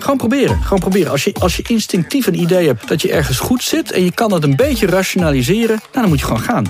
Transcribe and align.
Gewoon 0.00 0.16
proberen. 0.16 0.62
Gewoon 0.62 0.78
proberen. 0.78 1.10
Als 1.10 1.24
je, 1.24 1.34
als 1.40 1.56
je 1.56 1.62
instinctief 1.68 2.26
een 2.26 2.40
idee 2.40 2.66
hebt 2.66 2.88
dat 2.88 3.02
je 3.02 3.12
ergens 3.12 3.38
goed 3.38 3.62
zit... 3.62 3.92
en 3.92 4.04
je 4.04 4.12
kan 4.12 4.28
dat 4.28 4.42
een 4.42 4.56
beetje 4.56 4.86
rationaliseren, 4.86 5.76
nou, 5.76 5.90
dan 5.92 6.08
moet 6.08 6.18
je 6.18 6.24
gewoon 6.24 6.40
gaan. 6.40 6.66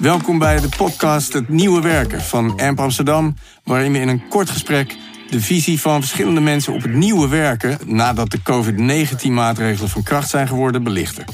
Welkom 0.00 0.38
bij 0.38 0.60
de 0.60 0.68
podcast 0.76 1.32
Het 1.32 1.48
Nieuwe 1.48 1.80
Werken 1.80 2.20
van 2.20 2.60
AMP 2.60 2.80
Amsterdam... 2.80 3.36
waarin 3.64 3.92
we 3.92 3.98
in 3.98 4.08
een 4.08 4.28
kort 4.28 4.50
gesprek 4.50 4.96
de 5.30 5.40
visie 5.40 5.80
van 5.80 6.00
verschillende 6.00 6.40
mensen 6.40 6.72
op 6.72 6.82
het 6.82 6.94
nieuwe 6.94 7.28
werken... 7.28 7.78
nadat 7.84 8.30
de 8.30 8.42
COVID-19-maatregelen 8.42 9.90
van 9.90 10.02
kracht 10.02 10.30
zijn 10.30 10.48
geworden, 10.48 10.82
belichten. 10.82 11.24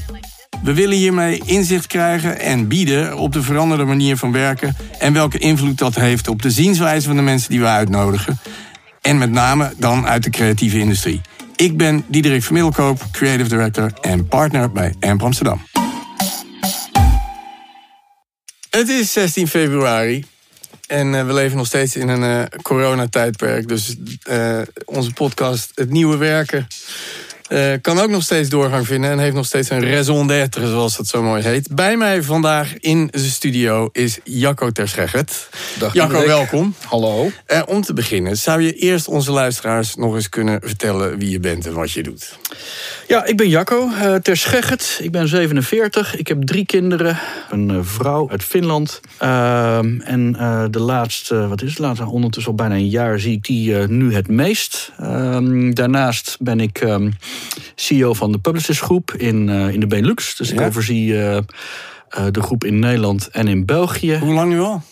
We 0.62 0.74
willen 0.74 0.96
hiermee 0.96 1.43
inzicht 1.45 1.86
krijgen 1.86 2.40
en 2.40 2.68
bieden 2.68 3.16
op 3.16 3.32
de 3.32 3.43
veranderde 3.43 3.84
manier 3.84 4.16
van 4.16 4.32
werken... 4.32 4.77
en 4.98 5.12
welke 5.12 5.38
invloed 5.38 5.79
dat 5.79 5.95
heeft 5.95 6.29
op 6.29 6.43
de 6.43 6.50
zienswijze 6.50 7.06
van 7.06 7.16
de 7.16 7.22
mensen 7.22 7.50
die 7.50 7.61
we 7.61 7.66
uitnodigen... 7.66 8.38
en 9.07 9.18
met 9.18 9.30
name 9.30 9.73
dan 9.77 10.07
uit 10.07 10.22
de 10.22 10.30
creatieve 10.30 10.79
industrie. 10.79 11.21
Ik 11.57 11.76
ben 11.76 12.04
Diederik 12.07 12.43
Vermiddelkoop, 12.43 13.03
Creative 13.12 13.48
Director 13.48 13.93
en 14.00 14.29
partner 14.29 14.72
bij 14.72 14.94
AMP 15.00 15.22
Amsterdam. 15.22 15.67
Het 18.71 18.89
is 18.89 19.12
16 19.12 19.48
februari 19.48 20.25
en 20.86 21.12
uh, 21.12 21.26
we 21.26 21.32
leven 21.32 21.57
nog 21.57 21.67
steeds 21.67 21.96
in 21.96 22.08
een 22.08 22.22
uh, 22.22 22.61
coronatijdperk. 22.62 23.68
Dus 23.68 23.96
uh, 24.31 24.61
onze 24.84 25.12
podcast 25.12 25.73
Het 25.75 25.90
Nieuwe 25.90 26.17
Werken 26.17 26.67
uh, 27.49 27.73
kan 27.82 27.99
ook 27.99 28.11
nog 28.11 28.23
steeds 28.23 28.49
doorgang 28.49 28.86
vinden 28.86 29.11
en 29.11 29.18
heeft 29.18 29.35
nog 29.35 29.46
steeds 29.46 29.71
een 29.71 29.91
raison 29.91 30.27
d'être, 30.27 30.68
zoals 30.68 30.96
dat 30.96 31.07
zo 31.07 31.23
mooi 31.23 31.43
heet. 31.43 31.75
Bij 31.75 31.96
mij 31.96 32.23
vandaag 32.23 32.78
in 32.78 33.09
de 33.11 33.19
studio 33.19 33.89
is 33.92 34.19
Jacco 34.25 34.70
Terschegget. 34.70 35.48
Dag 35.78 35.95
Jacco, 35.95 36.27
welkom. 36.27 36.75
Hallo. 36.84 37.31
Uh, 37.47 37.62
om 37.67 37.83
te 37.83 37.92
beginnen, 37.92 38.37
zou 38.37 38.62
je 38.62 38.73
eerst 38.73 39.09
onze 39.09 39.33
luisteraars 39.33 39.95
nog 39.95 40.14
eens 40.14 40.28
kunnen 40.28 40.61
vertellen 40.64 41.19
wie 41.19 41.31
je 41.31 41.41
bent 41.41 41.67
en 41.67 41.73
wat 41.73 41.92
je 41.92 42.03
doet? 42.03 42.39
Ja, 43.09 43.25
ik 43.25 43.37
ben 43.37 43.48
Jacco 43.48 43.89
uh, 43.89 44.15
Terschegget. 44.15 44.98
Ik 45.03 45.11
ben 45.11 45.29
47. 45.29 46.17
Ik 46.17 46.29
heb 46.29 46.42
drie 46.42 46.67
kinderen. 46.67 47.19
Een 47.51 47.85
vrouw 47.85 48.31
uit 48.31 48.45
Finland. 48.45 49.01
Ehm, 49.19 50.01
en 50.01 50.33
de 50.70 50.81
laatste, 50.81 51.48
wat 51.48 51.63
is 51.63 51.70
het? 51.70 51.79
Laatste, 51.79 52.07
ondertussen 52.07 52.53
al 52.53 52.59
bijna 52.59 52.75
een 52.75 52.89
jaar 52.89 53.20
zie 53.20 53.33
ik 53.33 53.45
die 53.45 53.75
nu 53.77 54.15
het 54.15 54.29
meest. 54.29 54.92
Ehm, 54.98 55.70
daarnaast 55.73 56.37
ben 56.41 56.61
ik 56.61 56.79
ehm, 56.79 57.11
CEO 57.77 58.15
van 58.15 58.33
de 58.33 58.39
Publicis 58.39 58.81
Groep 58.81 59.12
in, 59.12 59.48
uh, 59.48 59.69
in 59.69 59.81
de 59.81 59.87
Benelux. 59.87 60.37
Dus 60.37 60.51
ik 60.51 60.59
ja. 60.59 60.67
overzie 60.67 61.06
uh, 61.06 61.33
uh, 61.34 61.41
de 62.31 62.42
groep 62.42 62.65
in 62.65 62.79
Nederland 62.79 63.29
en 63.29 63.48
in 63.48 63.65
België. 63.65 64.19
Hoe 64.19 64.34
lang 64.34 64.53
nu 64.53 64.61
al? 64.61 64.83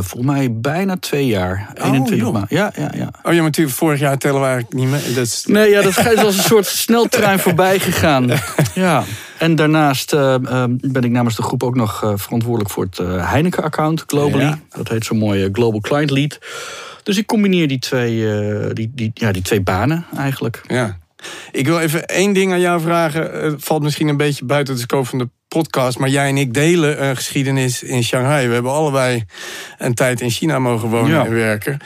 volgens 0.00 0.24
mij 0.24 0.52
bijna 0.52 0.96
twee 0.96 1.26
jaar. 1.26 1.72
Oh, 1.80 1.86
21 1.86 2.32
maanden. 2.32 2.56
Ja, 2.56 2.72
ja, 2.76 2.90
ja. 2.94 3.10
Oh 3.22 3.32
ja, 3.32 3.32
maar 3.32 3.42
natuurlijk, 3.42 3.76
vorig 3.76 4.00
jaar 4.00 4.18
tellen 4.18 4.40
we 4.40 4.46
eigenlijk 4.46 4.74
niet 4.74 4.88
meer. 4.88 5.14
Dat 5.14 5.24
is... 5.24 5.44
Nee, 5.46 5.70
ja, 5.70 5.82
dat 5.82 5.98
is 5.98 6.16
als 6.16 6.36
een 6.36 6.42
soort 6.42 6.66
sneltrein 6.86 7.38
voorbij 7.38 7.78
gegaan. 7.78 8.30
Ja. 8.74 9.04
En 9.38 9.54
daarnaast 9.54 10.12
uh, 10.12 10.34
ben 10.80 11.02
ik 11.02 11.10
namens 11.10 11.36
de 11.36 11.42
groep 11.42 11.62
ook 11.62 11.74
nog 11.74 12.12
verantwoordelijk 12.16 12.70
voor 12.70 12.84
het 12.84 12.98
Heineken-account 13.26 14.04
globally. 14.06 14.44
Ja. 14.44 14.58
Dat 14.68 14.88
heet 14.88 15.04
zo 15.04 15.14
mooi 15.14 15.48
Global 15.52 15.80
Client 15.80 16.10
Lead. 16.10 16.38
Dus 17.02 17.18
ik 17.18 17.26
combineer 17.26 17.68
die 17.68 17.78
twee, 17.78 18.26
die, 18.72 18.92
die, 18.94 19.10
ja, 19.14 19.32
die 19.32 19.42
twee 19.42 19.60
banen 19.60 20.06
eigenlijk. 20.16 20.62
Ja. 20.68 20.98
Ik 21.52 21.66
wil 21.66 21.80
even 21.80 22.06
één 22.06 22.32
ding 22.32 22.52
aan 22.52 22.60
jou 22.60 22.80
vragen. 22.80 23.42
Het 23.42 23.64
valt 23.64 23.82
misschien 23.82 24.08
een 24.08 24.16
beetje 24.16 24.44
buiten 24.44 24.74
de 24.74 24.80
scope 24.80 25.04
van 25.04 25.18
de 25.18 25.28
podcast. 25.48 25.98
Maar 25.98 26.08
jij 26.08 26.28
en 26.28 26.36
ik 26.36 26.54
delen 26.54 27.04
een 27.04 27.16
geschiedenis 27.16 27.82
in 27.82 28.04
Shanghai. 28.04 28.46
We 28.46 28.54
hebben 28.54 28.72
allebei 28.72 29.24
een 29.78 29.94
tijd 29.94 30.20
in 30.20 30.30
China 30.30 30.58
mogen 30.58 30.88
wonen 30.88 31.10
ja. 31.10 31.24
en 31.24 31.34
werken. 31.34 31.78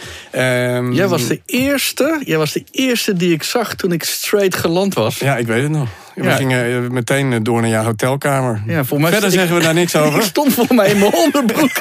Um, 0.76 0.92
jij, 0.92 1.08
was 1.08 1.26
de 1.26 1.40
eerste, 1.46 2.20
jij 2.24 2.38
was 2.38 2.52
de 2.52 2.64
eerste 2.70 3.12
die 3.12 3.32
ik 3.32 3.42
zag 3.42 3.74
toen 3.74 3.92
ik 3.92 4.02
straight 4.02 4.56
geland 4.56 4.94
was. 4.94 5.18
Ja, 5.18 5.36
ik 5.36 5.46
weet 5.46 5.62
het 5.62 5.70
nog. 5.70 5.88
We 6.14 6.24
ja. 6.24 6.36
gingen 6.36 6.92
meteen 6.92 7.42
door 7.42 7.60
naar 7.60 7.70
jouw 7.70 7.84
hotelkamer. 7.84 8.62
Ja, 8.66 8.84
voor 8.84 9.00
mij 9.00 9.10
Verder 9.10 9.30
zeggen 9.30 9.56
we 9.56 9.62
daar 9.62 9.74
niks 9.74 9.96
over. 9.96 10.18
Ik 10.20 10.24
stond 10.24 10.52
voor 10.52 10.74
mij 10.74 10.90
in 10.90 10.98
mijn 10.98 11.14
onderbroek. 11.14 11.80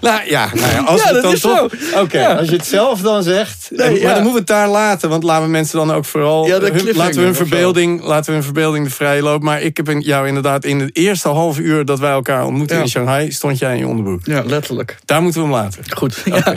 nou 0.00 0.28
ja, 0.28 0.48
nou 0.54 0.72
ja 0.72 0.78
als 0.80 1.02
ja, 1.02 1.14
het 1.14 1.22
dan 1.22 1.34
toch. 1.34 1.64
Oké, 1.64 2.00
okay, 2.00 2.20
ja. 2.20 2.34
als 2.34 2.48
je 2.48 2.56
het 2.56 2.66
zelf 2.66 3.00
dan 3.00 3.22
zegt. 3.22 3.68
Nee, 3.70 4.02
maar 4.02 4.14
dan 4.14 4.22
moeten 4.22 4.32
we 4.32 4.38
het 4.38 4.46
daar 4.46 4.68
laten. 4.68 5.08
Want 5.08 5.22
laten 5.22 5.44
we 5.44 5.50
mensen 5.50 5.78
dan 5.78 5.92
ook 5.92 6.04
vooral. 6.04 6.48
Hun, 6.48 6.94
laten, 6.94 7.14
we 7.14 7.24
hun 7.24 7.34
verbeelding, 7.34 8.02
laten 8.02 8.26
we 8.26 8.32
hun 8.32 8.42
verbeelding 8.42 8.84
de 8.84 8.90
vrije 8.90 9.22
loop. 9.22 9.42
Maar 9.42 9.62
ik 9.62 9.76
heb 9.76 9.94
jou 9.98 10.26
inderdaad 10.26 10.64
in 10.64 10.80
het 10.80 10.96
eerste 10.96 11.28
half 11.28 11.58
uur 11.58 11.84
dat 11.84 11.98
wij 11.98 12.10
elkaar 12.10 12.44
ontmoetten 12.44 12.80
in 12.80 12.88
Shanghai. 12.88 13.32
stond 13.32 13.58
jij 13.58 13.72
in 13.72 13.78
je 13.78 13.86
onderbroek. 13.86 14.20
Ja, 14.24 14.42
letterlijk. 14.44 14.98
Daar 15.04 15.22
moeten 15.22 15.40
we 15.40 15.46
hem 15.46 15.56
laten. 15.56 15.82
Goed. 15.96 16.22
Okay. 16.26 16.56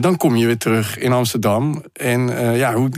Dan 0.00 0.16
kom 0.16 0.36
je 0.36 0.46
weer 0.46 0.58
terug 0.58 0.98
in 0.98 1.12
Amsterdam. 1.12 1.82
En 1.92 2.28
uh, 2.28 2.58
ja, 2.58 2.74
hoe, 2.74 2.90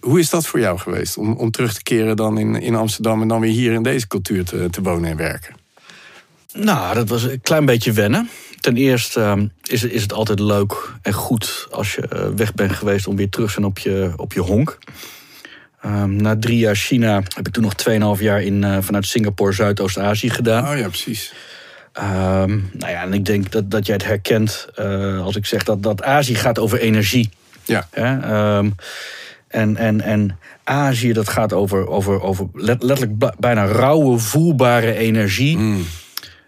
hoe 0.00 0.18
is 0.18 0.30
dat 0.30 0.46
voor 0.46 0.60
jou 0.60 0.78
geweest? 0.78 1.16
Om, 1.16 1.32
om 1.32 1.50
terug 1.50 1.74
te 1.74 1.82
keren 1.82 2.16
dan 2.16 2.38
in, 2.38 2.54
in 2.54 2.74
Amsterdam 2.74 3.22
en 3.22 3.28
dan 3.28 3.40
weer 3.40 3.50
hier 3.50 3.72
in 3.72 3.82
deze 3.82 4.06
cultuur 4.06 4.44
te, 4.44 4.68
te 4.70 4.82
wonen 4.82 5.10
en 5.10 5.16
werken? 5.16 5.55
Nou, 6.52 6.94
dat 6.94 7.08
was 7.08 7.22
een 7.22 7.40
klein 7.40 7.64
beetje 7.64 7.92
wennen. 7.92 8.28
Ten 8.60 8.76
eerste 8.76 9.20
uh, 9.20 9.42
is, 9.62 9.84
is 9.84 10.02
het 10.02 10.12
altijd 10.12 10.40
leuk 10.40 10.92
en 11.02 11.12
goed 11.12 11.66
als 11.70 11.94
je 11.94 12.32
weg 12.36 12.54
bent 12.54 12.72
geweest 12.72 13.06
om 13.06 13.16
weer 13.16 13.28
terug 13.28 13.46
te 13.46 13.52
zijn 13.52 13.66
op 13.66 13.78
je, 13.78 14.12
op 14.16 14.32
je 14.32 14.40
honk. 14.40 14.78
Um, 15.84 16.16
na 16.16 16.36
drie 16.38 16.58
jaar 16.58 16.76
China 16.76 17.22
heb 17.34 17.46
ik 17.46 17.52
toen 17.52 17.62
nog 17.62 18.16
2,5 18.18 18.22
jaar 18.22 18.42
in, 18.42 18.62
uh, 18.62 18.78
vanuit 18.80 19.06
Singapore 19.06 19.52
Zuidoost-Azië 19.52 20.30
gedaan. 20.30 20.68
Oh 20.68 20.78
ja, 20.78 20.88
precies. 20.88 21.32
Um, 21.98 22.70
nou 22.72 22.92
ja, 22.92 23.02
en 23.02 23.12
ik 23.12 23.24
denk 23.24 23.52
dat, 23.52 23.70
dat 23.70 23.86
jij 23.86 23.94
het 23.94 24.04
herkent 24.04 24.68
uh, 24.78 25.24
als 25.24 25.36
ik 25.36 25.46
zeg 25.46 25.62
dat, 25.62 25.82
dat 25.82 26.02
Azië 26.02 26.34
gaat 26.34 26.58
over 26.58 26.78
energie. 26.78 27.30
Ja. 27.64 27.88
Um, 28.58 28.74
en, 29.48 29.76
en, 29.76 30.00
en 30.00 30.38
Azië, 30.64 31.12
dat 31.12 31.28
gaat 31.28 31.52
over, 31.52 31.88
over, 31.88 32.22
over 32.22 32.46
letterlijk 32.52 33.12
bijna 33.38 33.64
rauwe, 33.64 34.18
voelbare 34.18 34.94
energie. 34.94 35.56
Mm. 35.56 35.84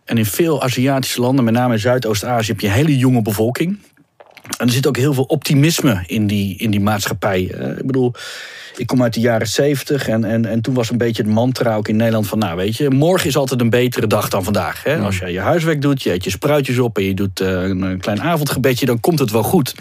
En 0.09 0.19
in 0.19 0.27
veel 0.27 0.63
Aziatische 0.63 1.21
landen, 1.21 1.45
met 1.45 1.55
name 1.55 1.73
in 1.73 1.81
Zuidoost-Azië, 1.81 2.51
heb 2.51 2.61
je 2.61 2.67
een 2.67 2.73
hele 2.73 2.97
jonge 2.97 3.23
bevolking. 3.23 3.79
En 4.59 4.67
er 4.67 4.73
zit 4.73 4.87
ook 4.87 4.97
heel 4.97 5.15
veel 5.15 5.25
optimisme 5.25 6.05
in 6.07 6.27
die, 6.27 6.57
in 6.57 6.71
die 6.71 6.81
maatschappij. 6.81 7.41
Ik 7.79 7.87
bedoel, 7.87 8.15
ik 8.77 8.87
kom 8.87 9.03
uit 9.03 9.15
de 9.15 9.21
jaren 9.21 9.47
zeventig 9.47 10.09
en, 10.09 10.25
en, 10.25 10.45
en 10.45 10.61
toen 10.61 10.75
was 10.75 10.91
een 10.91 10.99
beetje 10.99 11.23
het 11.23 11.33
mantra 11.33 11.77
ook 11.77 11.89
in 11.89 11.97
Nederland 11.97 12.29
van... 12.29 12.39
nou 12.39 12.57
weet 12.57 12.77
je, 12.77 12.91
morgen 12.91 13.29
is 13.29 13.37
altijd 13.37 13.61
een 13.61 13.71
betere 13.71 14.07
dag 14.07 14.29
dan 14.29 14.45
vandaag. 14.45 14.83
Hè? 14.83 14.99
Als 14.99 15.19
jij 15.19 15.33
je 15.33 15.41
huiswerk 15.41 15.83
doet, 15.83 16.03
je 16.03 16.13
eet 16.13 16.25
je 16.25 16.31
spruitjes 16.31 16.79
op... 16.79 16.99
en 16.99 17.05
je 17.05 17.15
doet 17.15 17.41
uh, 17.41 17.63
een 17.63 18.01
klein 18.01 18.23
avondgebedje, 18.23 18.87
dan 18.87 19.01
komt 19.01 19.19
het 19.19 19.31
wel 19.31 19.43
goed. 19.43 19.75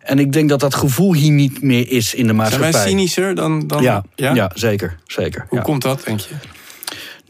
En 0.00 0.18
ik 0.18 0.32
denk 0.32 0.48
dat 0.48 0.60
dat 0.60 0.74
gevoel 0.74 1.14
hier 1.14 1.32
niet 1.32 1.62
meer 1.62 1.90
is 1.90 2.14
in 2.14 2.26
de 2.26 2.32
maatschappij. 2.32 2.72
Zijn 2.72 2.84
wij 2.84 2.92
cynischer 2.92 3.34
dan... 3.34 3.66
dan 3.66 3.82
ja, 3.82 4.04
ja? 4.14 4.34
ja, 4.34 4.50
zeker. 4.54 4.98
zeker 5.06 5.46
Hoe 5.48 5.58
ja. 5.58 5.64
komt 5.64 5.82
dat, 5.82 6.04
denk 6.04 6.20
je? 6.20 6.34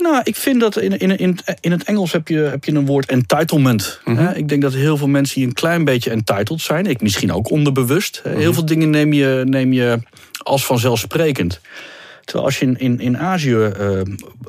Nou, 0.03 0.21
ik 0.25 0.37
vind 0.37 0.61
dat 0.61 0.79
in, 0.79 0.99
in, 0.99 1.17
in, 1.17 1.39
in 1.61 1.71
het 1.71 1.85
Engels 1.85 2.13
heb 2.13 2.29
je, 2.29 2.39
heb 2.39 2.65
je 2.65 2.73
een 2.73 2.87
woord 2.87 3.07
entitlement. 3.07 4.01
Mhm. 4.05 4.11
Mm 4.11 4.27
-hmm. 4.27 4.35
Ik 4.35 4.49
denk 4.49 4.63
dat 4.63 4.73
heel 4.73 4.97
veel 4.97 5.09
mensen 5.09 5.41
hier 5.41 5.49
een 5.49 5.55
klein 5.55 5.85
beetje 5.85 6.11
entitled 6.11 6.61
zijn. 6.61 6.87
Ik 6.87 7.01
misschien 7.01 7.33
ook 7.33 7.51
onderbewust. 7.51 8.23
Mhm. 8.25 8.37
Heel 8.37 8.53
veel 8.53 8.65
dingen 8.65 8.91
neem 8.91 9.13
je, 9.13 9.43
neem 9.47 9.73
je 9.73 9.99
als 10.43 10.67
vanzelfsprekend. 10.67 11.61
Terwijl 12.25 12.47
als 12.47 12.59
je 12.59 12.67
in, 12.67 12.79
in, 12.79 13.01
in 13.01 13.19
Azië 13.19 13.55
uh, 13.55 14.01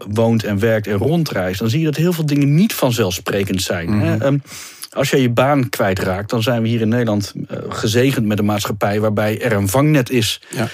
woont 0.07 0.43
en 0.43 0.59
werkt 0.59 0.87
en 0.87 0.97
rondreist... 0.97 1.59
dan 1.59 1.69
zie 1.69 1.79
je 1.79 1.85
dat 1.85 1.95
heel 1.95 2.13
veel 2.13 2.25
dingen 2.25 2.55
niet 2.55 2.73
vanzelfsprekend 2.73 3.61
zijn. 3.61 3.89
Mhm. 3.89 4.05
Hè? 4.05 4.25
Um, 4.25 4.41
als 4.89 5.09
jij 5.09 5.21
je 5.21 5.29
baan 5.29 5.69
kwijtraakt, 5.69 6.29
dan 6.29 6.43
zijn 6.43 6.61
we 6.61 6.67
hier 6.67 6.81
in 6.81 6.89
Nederland 6.89 7.33
uh, 7.35 7.57
gezegend 7.69 8.25
met 8.25 8.39
een 8.39 8.45
maatschappij... 8.45 8.99
waarbij 8.99 9.41
er 9.41 9.51
een 9.51 9.67
vangnet 9.67 10.09
is... 10.09 10.41
Ja. 10.49 10.67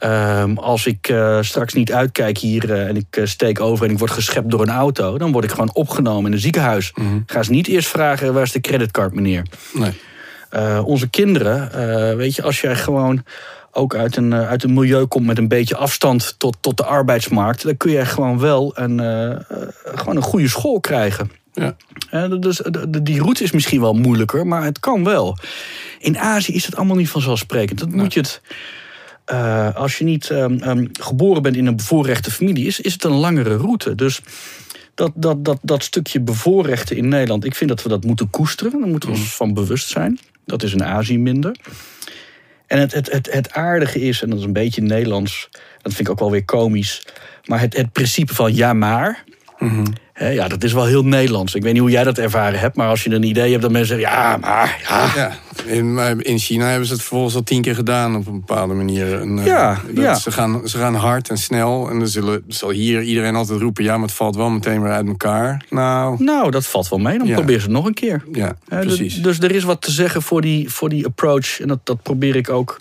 Um, 0.00 0.58
als 0.58 0.86
ik 0.86 1.08
uh, 1.08 1.42
straks 1.42 1.74
niet 1.74 1.92
uitkijk 1.92 2.38
hier 2.38 2.70
uh, 2.70 2.88
en 2.88 2.96
ik 2.96 3.16
uh, 3.16 3.26
steek 3.26 3.60
over 3.60 3.86
en 3.86 3.92
ik 3.92 3.98
word 3.98 4.10
geschept 4.10 4.50
door 4.50 4.60
een 4.60 4.70
auto, 4.70 5.18
dan 5.18 5.32
word 5.32 5.44
ik 5.44 5.50
gewoon 5.50 5.74
opgenomen 5.74 6.26
in 6.26 6.32
een 6.32 6.38
ziekenhuis. 6.38 6.92
Mm 6.94 7.06
-hmm. 7.06 7.22
Ga 7.26 7.42
ze 7.42 7.50
niet 7.50 7.66
eerst 7.66 7.88
vragen 7.88 8.34
waar 8.34 8.42
is 8.42 8.52
de 8.52 8.60
creditcard, 8.60 9.14
meneer. 9.14 9.46
Nee. 9.72 9.92
onze 10.82 11.08
kinderen, 11.08 12.16
weet 12.16 12.34
je, 12.34 12.42
als 12.42 12.60
jij 12.60 12.76
gewoon 12.76 13.22
ook 13.70 13.94
uit 13.94 14.16
een, 14.16 14.34
uit 14.34 14.62
een 14.62 14.74
milieu 14.74 15.04
komt 15.04 15.26
met 15.26 15.38
een 15.38 15.48
beetje 15.48 15.76
afstand 15.76 16.34
tot, 16.38 16.56
tot 16.60 16.76
de 16.76 16.84
arbeidsmarkt, 16.84 17.62
dan 17.62 17.76
kun 17.76 17.90
je 17.90 18.04
gewoon 18.04 18.38
wel 18.38 18.72
een, 18.74 18.98
gewoon 19.94 20.16
een 20.16 20.22
goede 20.22 20.48
school 20.48 20.80
krijgen. 20.80 21.30
Ja. 21.52 21.76
dus 22.28 22.60
die 23.02 23.20
route 23.20 23.42
is 23.42 23.50
misschien 23.50 23.80
wel 23.80 23.92
moeilijker, 23.92 24.46
maar 24.46 24.64
het 24.64 24.80
kan 24.80 25.04
wel. 25.04 25.38
In 25.98 26.18
Azië 26.18 26.52
is 26.52 26.66
het 26.66 26.76
allemaal 26.76 26.96
niet 26.96 27.10
vanzelfsprekend. 27.10 27.78
Dat 27.78 27.88
Nee. 27.88 28.02
moet 28.02 28.12
je 28.14 28.20
het. 28.20 28.40
Uh, 29.32 29.74
als 29.74 29.98
je 29.98 30.04
niet 30.04 30.30
um, 30.30 30.62
um, 30.62 30.90
geboren 30.92 31.42
bent 31.42 31.56
in 31.56 31.66
een 31.66 31.76
bevoorrechte 31.76 32.30
familie, 32.30 32.66
is, 32.66 32.80
is 32.80 32.92
het 32.92 33.04
een 33.04 33.12
langere 33.12 33.56
route. 33.56 33.94
Dus 33.94 34.20
dat, 34.94 35.12
dat, 35.14 35.44
dat, 35.44 35.58
dat 35.62 35.82
stukje 35.82 36.20
bevoorrechten 36.20 36.96
in 36.96 37.08
Nederland, 37.08 37.44
ik 37.44 37.54
vind 37.54 37.70
dat 37.70 37.82
we 37.82 37.88
dat 37.88 38.04
moeten 38.04 38.30
koesteren. 38.30 38.80
Daar 38.80 38.88
moeten 38.88 39.08
we 39.08 39.14
ons 39.14 39.36
van 39.36 39.54
bewust 39.54 39.88
zijn. 39.88 40.18
Dat 40.44 40.62
is 40.62 40.72
in 40.72 40.84
Azië 40.84 41.18
minder. 41.18 41.56
En 42.66 42.78
het, 42.78 42.92
het, 42.92 43.12
het, 43.12 43.32
het 43.32 43.52
aardige 43.52 44.00
is, 44.00 44.22
en 44.22 44.30
dat 44.30 44.38
is 44.38 44.44
een 44.44 44.52
beetje 44.52 44.82
Nederlands, 44.82 45.48
dat 45.82 45.94
vind 45.94 46.06
ik 46.06 46.10
ook 46.10 46.18
wel 46.18 46.30
weer 46.30 46.44
komisch. 46.44 47.06
Maar 47.44 47.60
het, 47.60 47.76
het 47.76 47.92
principe 47.92 48.34
van 48.34 48.54
ja 48.54 48.72
maar. 48.72 49.24
Mm 49.58 49.68
-hmm. 49.68 49.84
Hè, 50.16 50.28
ja, 50.28 50.48
dat 50.48 50.64
is 50.64 50.72
wel 50.72 50.84
heel 50.84 51.04
Nederlands. 51.04 51.54
Ik 51.54 51.62
weet 51.62 51.72
niet 51.72 51.80
hoe 51.82 51.90
jij 51.90 52.04
dat 52.04 52.18
ervaren 52.18 52.58
hebt, 52.58 52.76
maar 52.76 52.88
als 52.88 53.04
je 53.04 53.10
een 53.10 53.22
idee 53.22 53.50
hebt 53.50 53.62
dat 53.62 53.70
mensen 53.70 53.98
zeggen, 54.00 54.16
ja, 54.16 54.36
maar 54.36 54.84
ja. 54.88 55.12
Ja, 55.16 55.32
in, 55.72 55.98
in 56.22 56.38
China 56.38 56.66
hebben 56.68 56.86
ze 56.86 56.92
het 56.92 57.00
vervolgens 57.02 57.34
al 57.34 57.42
tien 57.42 57.62
keer 57.62 57.74
gedaan 57.74 58.16
op 58.16 58.26
een 58.26 58.40
bepaalde 58.46 58.74
manier. 58.74 59.20
En, 59.20 59.38
eh, 59.38 59.46
Ja, 59.46 59.80
dat- 59.94 60.04
ja. 60.04 60.14
Ze, 60.14 60.30
gaan, 60.32 60.68
ze 60.68 60.78
gaan 60.78 60.94
hard 60.94 61.28
en 61.30 61.36
snel. 61.38 61.90
En 61.90 61.98
dan 61.98 62.08
zullen, 62.08 62.44
zal 62.48 62.70
hier 62.70 63.02
iedereen 63.02 63.34
altijd 63.34 63.60
roepen: 63.60 63.84
ja, 63.84 63.96
maar 63.96 64.06
het 64.06 64.16
valt 64.16 64.36
wel 64.36 64.50
meteen 64.50 64.82
weer 64.82 64.92
uit 64.92 65.06
elkaar. 65.06 65.64
Nou, 65.70 66.24
Nou, 66.24 66.50
dat 66.50 66.66
valt 66.66 66.88
wel 66.88 66.98
mee. 66.98 67.18
Dan 67.18 67.26
Ja. 67.26 67.34
probeer 67.34 67.56
ze 67.58 67.62
het 67.64 67.72
nog 67.72 67.86
een 67.86 67.94
keer. 67.94 68.24
ja, 68.32 68.56
Hè, 68.68 68.80
dus- 68.82 68.96
precies. 68.96 69.22
Dus 69.22 69.38
er 69.40 69.50
is 69.54 69.64
wat 69.64 69.82
te 69.82 69.90
zeggen 69.90 70.22
voor 70.22 70.40
die, 70.40 70.70
voor 70.70 70.88
die 70.88 71.06
approach. 71.06 71.60
En 71.60 71.68
dat, 71.68 71.78
dat 71.84 72.02
probeer 72.02 72.36
ik 72.36 72.50
ook 72.50 72.76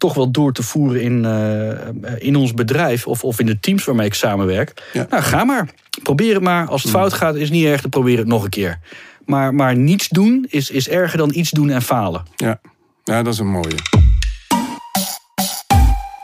toch 0.00 0.14
wel 0.14 0.30
door 0.30 0.52
te 0.52 0.62
voeren 0.62 1.02
in, 1.02 1.24
eh, 1.24 2.12
in 2.18 2.36
ons 2.36 2.54
bedrijf. 2.54 3.06
Of, 3.06 3.24
of 3.24 3.40
in 3.40 3.46
de 3.46 3.60
teams 3.60 3.84
waarmee 3.84 4.06
ik 4.06 4.14
samenwerk. 4.14 4.90
Ja. 4.92 5.06
Nou, 5.10 5.22
ga 5.22 5.44
maar. 5.44 5.68
Probeer 6.02 6.34
het 6.34 6.42
maar. 6.42 6.68
Als 6.68 6.82
het 6.82 6.90
fout 6.90 7.12
gaat, 7.12 7.36
is 7.36 7.50
niet 7.50 7.64
erg. 7.64 7.80
Dan 7.80 7.90
probeer 7.90 8.18
het 8.18 8.26
nog 8.26 8.44
een 8.44 8.50
keer. 8.50 8.78
Maar, 9.24 9.54
maar 9.54 9.76
niets 9.76 10.08
doen 10.08 10.46
is, 10.48 10.70
is 10.70 10.88
erger 10.88 11.18
dan 11.18 11.34
iets 11.34 11.50
doen 11.50 11.70
en 11.70 11.82
falen. 11.82 12.22
Ja. 12.36 12.60
ja, 13.04 13.22
dat 13.22 13.32
is 13.32 13.38
een 13.38 13.50
mooie. 13.50 13.74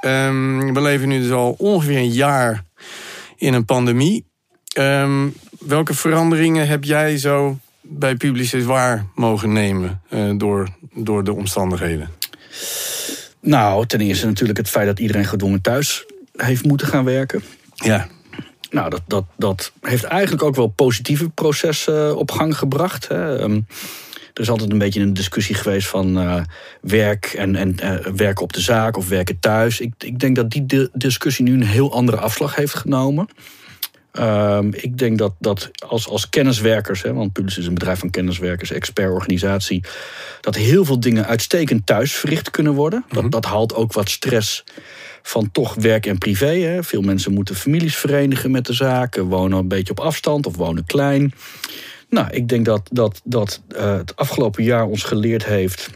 Ehm, 0.00 0.72
we 0.72 0.80
leven 0.80 1.08
nu 1.08 1.20
dus 1.20 1.30
al 1.30 1.54
ongeveer 1.58 1.98
een 1.98 2.12
jaar 2.12 2.64
in 3.36 3.54
een 3.54 3.64
pandemie. 3.64 4.24
Ehm, 4.72 5.28
welke 5.58 5.94
veranderingen 5.94 6.68
heb 6.68 6.84
jij 6.84 7.18
zo 7.18 7.58
bij 7.80 8.14
Publicis 8.14 8.64
waar 8.64 9.06
mogen 9.14 9.52
nemen 9.52 10.02
eh, 10.08 10.30
door, 10.36 10.68
door 10.94 11.24
de 11.24 11.32
omstandigheden? 11.32 12.10
Nou, 13.46 13.86
ten 13.86 14.00
eerste 14.00 14.26
natuurlijk 14.26 14.58
het 14.58 14.68
feit 14.68 14.86
dat 14.86 14.98
iedereen 14.98 15.24
gedwongen 15.24 15.60
thuis 15.60 16.04
heeft 16.36 16.64
moeten 16.64 16.86
gaan 16.86 17.04
werken. 17.04 17.42
Ja, 17.74 18.08
Nou, 18.70 18.90
dat, 18.90 19.02
dat, 19.06 19.24
dat 19.36 19.72
heeft 19.80 20.04
eigenlijk 20.04 20.42
ook 20.42 20.54
wel 20.56 20.66
positieve 20.66 21.28
processen 21.28 22.16
op 22.16 22.30
gang 22.30 22.58
gebracht. 22.58 23.08
Hè. 23.08 23.38
Ehm, 23.38 23.60
er 24.34 24.42
is 24.42 24.50
altijd 24.50 24.70
een 24.72 24.78
beetje 24.78 25.00
een 25.00 25.14
discussie 25.14 25.54
geweest 25.54 25.88
van 25.88 26.18
eh, 26.18 26.42
werk 26.80 27.24
en, 27.26 27.56
en 27.56 27.78
eh, 27.78 28.12
werken 28.12 28.42
op 28.42 28.52
de 28.52 28.60
zaak 28.60 28.96
of 28.96 29.08
werken 29.08 29.38
thuis. 29.40 29.80
Ik, 29.80 29.92
ik 29.98 30.18
denk 30.18 30.36
dat 30.36 30.50
die 30.50 30.66
di- 30.66 30.88
discussie 30.92 31.44
nu 31.44 31.52
een 31.52 31.62
heel 31.66 31.92
andere 31.92 32.16
afslag 32.16 32.54
heeft 32.54 32.74
genomen. 32.74 33.28
Ehm, 34.16 34.68
ik 34.72 34.98
denk 34.98 35.18
dat, 35.18 35.34
dat 35.38 35.70
als, 35.86 36.08
als 36.08 36.28
kenniswerkers, 36.28 37.02
hè, 37.02 37.12
want 37.12 37.32
Publicis 37.32 37.58
is 37.58 37.66
een 37.66 37.74
bedrijf 37.74 37.98
van 37.98 38.10
kenniswerkers, 38.10 38.70
expertorganisatie, 38.70 39.84
dat 40.40 40.54
heel 40.54 40.84
veel 40.84 41.00
dingen 41.00 41.26
uitstekend 41.26 41.86
thuis 41.86 42.12
verricht 42.12 42.50
kunnen 42.50 42.72
worden. 42.72 43.04
Dat, 43.08 43.30
dat 43.30 43.44
haalt 43.44 43.74
ook 43.74 43.92
wat 43.92 44.10
stress 44.10 44.64
van 45.22 45.50
toch 45.52 45.74
werk 45.74 46.06
en 46.06 46.18
privé. 46.18 46.58
Hè. 46.58 46.82
Veel 46.82 47.00
mensen 47.00 47.32
moeten 47.32 47.54
families 47.54 47.96
verenigen 47.96 48.50
met 48.50 48.66
de 48.66 48.72
zaken, 48.72 49.24
wonen 49.24 49.58
een 49.58 49.68
beetje 49.68 49.92
op 49.92 50.00
afstand 50.00 50.46
of 50.46 50.56
wonen 50.56 50.84
klein. 50.84 51.32
Nou, 52.08 52.28
ik 52.30 52.48
denk 52.48 52.64
dat, 52.64 52.88
dat, 52.92 53.20
dat 53.24 53.62
eh, 53.68 53.96
het 53.96 54.16
afgelopen 54.16 54.64
jaar 54.64 54.84
ons 54.84 55.02
geleerd 55.02 55.44
heeft 55.44 55.90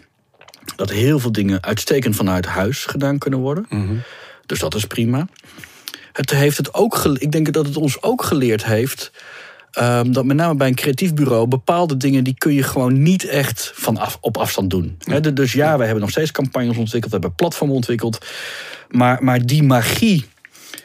dat 0.77 0.91
heel 0.91 1.19
veel 1.19 1.33
dingen 1.33 1.63
uitstekend 1.63 2.17
vanuit 2.17 2.47
huis 2.47 2.85
gedaan 2.85 3.19
kunnen 3.19 3.41
worden. 3.41 3.67
Dus 4.47 4.59
dat 4.59 4.75
is 4.75 4.87
prima. 4.87 5.27
Het 6.13 6.31
heeft 6.31 6.57
het 6.57 6.75
ook 6.75 7.05
ik 7.05 7.33
denk 7.33 7.53
dat 7.53 7.67
het 7.67 7.77
ons 7.77 8.03
ook 8.03 8.23
geleerd 8.23 8.65
heeft. 8.65 9.13
ehm, 9.71 10.13
dat 10.13 10.25
met 10.25 10.37
name 10.37 10.55
bij 10.55 10.69
een 10.69 10.75
creatief 10.75 11.15
bureau 11.15 11.47
bepaalde 11.47 11.97
dingen 11.97 12.25
die 12.25 12.35
kun 12.39 12.55
je 12.55 12.63
gewoon 12.63 13.03
niet 13.03 13.25
echt 13.25 13.73
van 13.75 13.97
af, 13.97 14.19
op 14.21 14.37
afstand 14.37 14.71
doen. 14.71 14.99
Dus 15.35 15.53
ja, 15.53 15.77
we 15.77 15.85
hebben 15.85 16.01
nog 16.01 16.11
steeds 16.11 16.33
campagnes 16.33 16.77
ontwikkeld, 16.77 17.13
we 17.13 17.19
hebben 17.19 17.35
platformen 17.35 17.77
ontwikkeld. 17.77 18.27
Maar, 18.89 19.25
maar 19.25 19.47
die 19.47 19.63
magie 19.63 20.25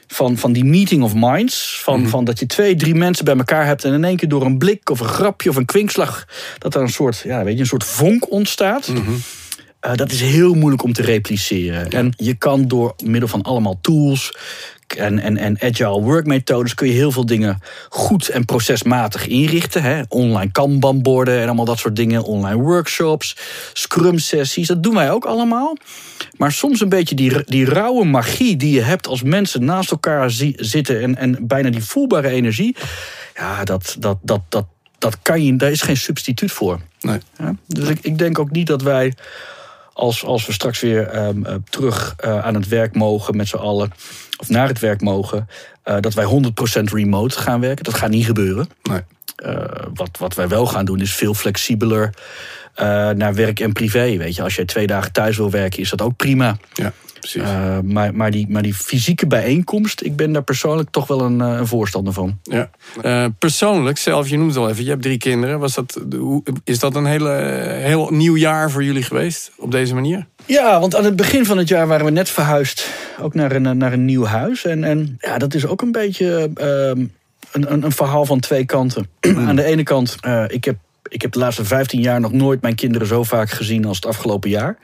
van, 0.07 0.37
van 0.37 0.53
die 0.53 0.65
meeting 0.65 1.03
of 1.03 1.13
minds. 1.15 1.79
Van, 1.83 2.07
van 2.07 2.23
dat 2.23 2.39
je 2.39 2.45
twee, 2.45 2.75
drie 2.75 2.95
mensen 2.95 3.25
bij 3.25 3.35
elkaar 3.37 3.65
hebt. 3.65 3.83
En 3.83 3.93
in 3.93 4.03
één 4.03 4.15
keer 4.17 4.29
door 4.29 4.45
een 4.45 4.57
blik 4.57 4.89
of 4.89 4.99
een 4.99 5.07
grapje 5.07 5.49
of 5.49 5.55
een 5.55 5.65
kwinkslag. 5.65 6.27
dat 6.57 6.75
er 6.75 6.81
een 6.81 6.89
soort, 6.89 7.21
ja, 7.25 7.43
weet 7.43 7.53
je, 7.53 7.59
een 7.59 7.65
soort 7.65 7.83
vonk 7.83 8.31
ontstaat. 8.31 8.91
Eh, 9.85 9.95
dat 9.95 10.11
is 10.11 10.21
heel 10.21 10.53
moeilijk 10.53 10.83
om 10.83 10.93
te 10.93 11.01
repliceren. 11.01 11.89
En 11.89 12.13
je 12.17 12.33
kan 12.33 12.67
door 12.67 12.95
middel 13.03 13.29
van 13.29 13.41
allemaal 13.41 13.77
tools 13.81 14.33
en, 14.97 15.19
en, 15.19 15.37
en 15.37 15.61
agile 15.61 16.01
workmethodes 16.01 16.73
kun 16.73 16.87
je 16.87 16.93
heel 16.93 17.11
veel 17.11 17.25
dingen 17.25 17.59
goed 17.89 18.29
en 18.29 18.45
procesmatig 18.45 19.27
inrichten. 19.27 19.81
Hè? 19.81 20.01
Online 20.07 20.51
kanbanborden 20.51 21.39
en 21.39 21.45
allemaal 21.45 21.65
dat 21.65 21.79
soort 21.79 21.95
dingen. 21.95 22.23
Online 22.23 22.61
workshops, 22.61 23.37
scrum 23.73 24.19
sessies. 24.19 24.67
Dat 24.67 24.83
doen 24.83 24.93
wij 24.93 25.11
ook 25.11 25.25
allemaal. 25.25 25.77
Maar 26.37 26.51
soms 26.51 26.81
een 26.81 26.89
beetje 26.89 27.15
die, 27.15 27.43
die 27.45 27.65
rauwe 27.65 28.05
magie 28.05 28.57
die 28.57 28.73
je 28.73 28.81
hebt 28.81 29.07
als 29.07 29.23
mensen 29.23 29.65
naast 29.65 29.91
elkaar 29.91 30.31
zi- 30.31 30.55
zitten. 30.55 31.01
En, 31.01 31.15
en 31.17 31.37
bijna 31.47 31.69
die 31.69 31.83
voelbare 31.83 32.29
energie. 32.29 32.75
Ja, 33.35 33.63
dat, 33.63 33.95
dat, 33.99 34.17
dat, 34.21 34.41
dat, 34.49 34.65
dat 34.97 35.17
kan 35.21 35.43
je, 35.43 35.55
daar 35.55 35.71
is 35.71 35.81
geen 35.81 35.97
substituut 35.97 36.51
voor. 36.51 36.79
nee. 37.01 37.19
Ja? 37.37 37.55
Dus 37.67 37.89
ik, 37.89 37.99
ik 38.01 38.17
denk 38.17 38.39
ook 38.39 38.51
niet 38.51 38.67
dat 38.67 38.81
wij, 38.81 39.13
als, 39.95 40.25
als 40.25 40.45
we 40.45 40.53
straks 40.53 40.79
weer 40.79 41.07
ehm, 41.07 41.45
eh, 41.45 41.55
terug 41.69 42.13
eh, 42.17 42.45
aan 42.45 42.53
het 42.53 42.67
werk 42.67 42.95
mogen 42.95 43.35
met 43.35 43.47
z'n 43.47 43.55
allen, 43.55 43.91
of 44.37 44.49
naar 44.49 44.67
het 44.67 44.79
werk 44.79 45.01
mogen, 45.01 45.47
eh, 45.83 45.99
dat 45.99 46.13
wij 46.13 46.25
100% 46.25 46.91
remote 46.91 47.39
gaan 47.39 47.59
werken. 47.59 47.83
Dat 47.83 47.93
gaat 47.93 48.09
niet 48.09 48.25
gebeuren. 48.25 48.69
nee. 48.83 49.01
Eh, 49.35 49.55
wat, 49.93 50.09
wat 50.19 50.33
wij 50.35 50.47
wel 50.47 50.65
gaan 50.65 50.85
doen 50.85 50.99
is 50.99 51.13
veel 51.15 51.33
flexibeler 51.33 52.09
eh, 52.73 52.85
naar 53.09 53.33
werk 53.33 53.59
en 53.59 53.73
privé. 53.73 54.17
Weet 54.17 54.35
je, 54.35 54.41
als 54.43 54.55
jij 54.55 54.65
twee 54.65 54.87
dagen 54.87 55.11
thuis 55.11 55.37
wil 55.37 55.49
werken, 55.51 55.79
is 55.79 55.89
dat 55.89 56.01
ook 56.01 56.15
prima. 56.15 56.57
Ja, 56.73 56.93
precies. 57.19 57.41
Eh, 57.41 57.79
maar, 57.79 58.15
maar, 58.15 58.31
die, 58.31 58.45
maar 58.49 58.61
die 58.61 58.73
fysieke 58.73 59.27
bijeenkomst, 59.27 60.01
ik 60.03 60.15
ben 60.15 60.31
daar 60.31 60.43
persoonlijk 60.43 60.89
toch 60.89 61.07
wel 61.07 61.21
een, 61.21 61.39
een 61.39 61.67
voorstander 61.67 62.13
van. 62.13 62.39
Ja. 62.43 62.69
Persoonlijk, 63.39 63.97
zelf, 63.97 64.29
je 64.29 64.37
noemt 64.37 64.49
het 64.53 64.59
al 64.63 64.69
even, 64.69 64.83
je 64.83 64.89
hebt 64.89 65.01
drie 65.01 65.17
kinderen. 65.17 65.59
Was 65.59 65.73
dat, 65.73 65.99
hoe- 66.17 66.43
is 66.63 66.79
dat 66.79 66.95
een 66.95 67.05
hele, 67.05 67.29
heel 67.81 68.09
nieuw 68.11 68.35
jaar 68.35 68.71
voor 68.71 68.83
jullie 68.83 69.03
geweest 69.03 69.51
op 69.57 69.71
deze 69.71 69.93
manier? 69.93 70.25
Ja, 70.45 70.79
want 70.79 70.95
aan 70.95 71.03
het 71.05 71.15
begin 71.15 71.45
van 71.45 71.57
het 71.57 71.67
jaar 71.67 71.87
waren 71.87 72.05
we 72.05 72.11
net 72.11 72.29
verhuisd. 72.29 72.89
Ook 73.21 73.33
naar 73.33 73.51
een, 73.51 73.77
naar 73.77 73.93
een 73.93 74.05
nieuw 74.05 74.25
huis. 74.25 74.65
En, 74.65 74.83
en 74.83 75.15
ja, 75.19 75.37
dat 75.37 75.53
is 75.53 75.65
ook 75.65 75.81
een 75.81 75.91
beetje 75.91 76.49
ehm, 76.55 77.05
een, 77.55 77.71
een, 77.71 77.83
een 77.83 77.91
verhaal 77.91 78.25
van 78.25 78.39
twee 78.39 78.65
kanten. 78.65 79.09
aan 79.47 79.55
de 79.55 79.63
ene 79.63 79.83
kant, 79.83 80.15
eh, 80.19 80.43
ik, 80.47 80.63
heb, 80.63 80.77
ik 81.07 81.21
heb 81.21 81.31
de 81.31 81.39
laatste 81.39 81.65
15 81.65 82.01
jaar 82.01 82.19
nog 82.19 82.31
nooit 82.31 82.61
mijn 82.61 82.75
kinderen 82.75 83.07
zo 83.07 83.23
vaak 83.23 83.49
gezien 83.49 83.85
als 83.85 83.95
het 83.95 84.05
afgelopen 84.05 84.49
jaar. 84.49 84.77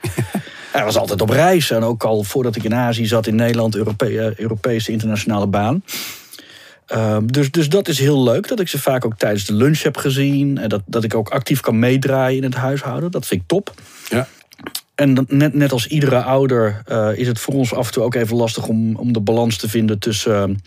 Hij 0.72 0.84
was 0.84 0.96
altijd 0.96 1.20
op 1.20 1.30
reis. 1.30 1.70
En 1.70 1.82
ook 1.82 2.04
al 2.04 2.22
voordat 2.22 2.56
ik 2.56 2.64
in 2.64 2.74
Azië 2.74 3.06
zat, 3.06 3.26
in 3.26 3.34
Nederland, 3.34 3.74
Europe 3.76 4.06
eh, 4.06 4.34
Europese 4.34 4.92
internationale 4.92 5.46
baan. 5.46 5.82
Ehm, 6.86 7.26
dus, 7.26 7.50
dus 7.50 7.68
dat 7.68 7.88
is 7.88 7.98
heel 7.98 8.22
leuk 8.22 8.48
dat 8.48 8.60
ik 8.60 8.68
ze 8.68 8.78
vaak 8.78 9.04
ook 9.04 9.16
tijdens 9.16 9.44
de 9.44 9.54
lunch 9.54 9.82
heb 9.82 9.96
gezien. 9.96 10.58
En 10.58 10.68
dat, 10.68 10.82
dat 10.86 11.04
ik 11.04 11.14
ook 11.14 11.28
actief 11.28 11.60
kan 11.60 11.78
meedraaien 11.78 12.36
in 12.36 12.42
het 12.42 12.54
huishouden. 12.54 13.10
Dat 13.10 13.26
vind 13.26 13.40
ik 13.40 13.48
top. 13.48 13.74
Ja. 14.08 14.28
En 14.94 15.26
net, 15.28 15.54
net 15.54 15.72
als 15.72 15.86
iedere 15.86 16.22
ouder 16.22 16.82
eh, 16.86 17.10
is 17.14 17.26
het 17.26 17.40
voor 17.40 17.54
ons 17.54 17.74
af 17.74 17.86
en 17.86 17.92
toe 17.92 18.02
ook 18.02 18.14
even 18.14 18.36
lastig 18.36 18.66
om, 18.66 18.96
om 18.96 19.12
de 19.12 19.20
balans 19.20 19.56
te 19.56 19.68
vinden 19.68 19.98
tussen 19.98 20.62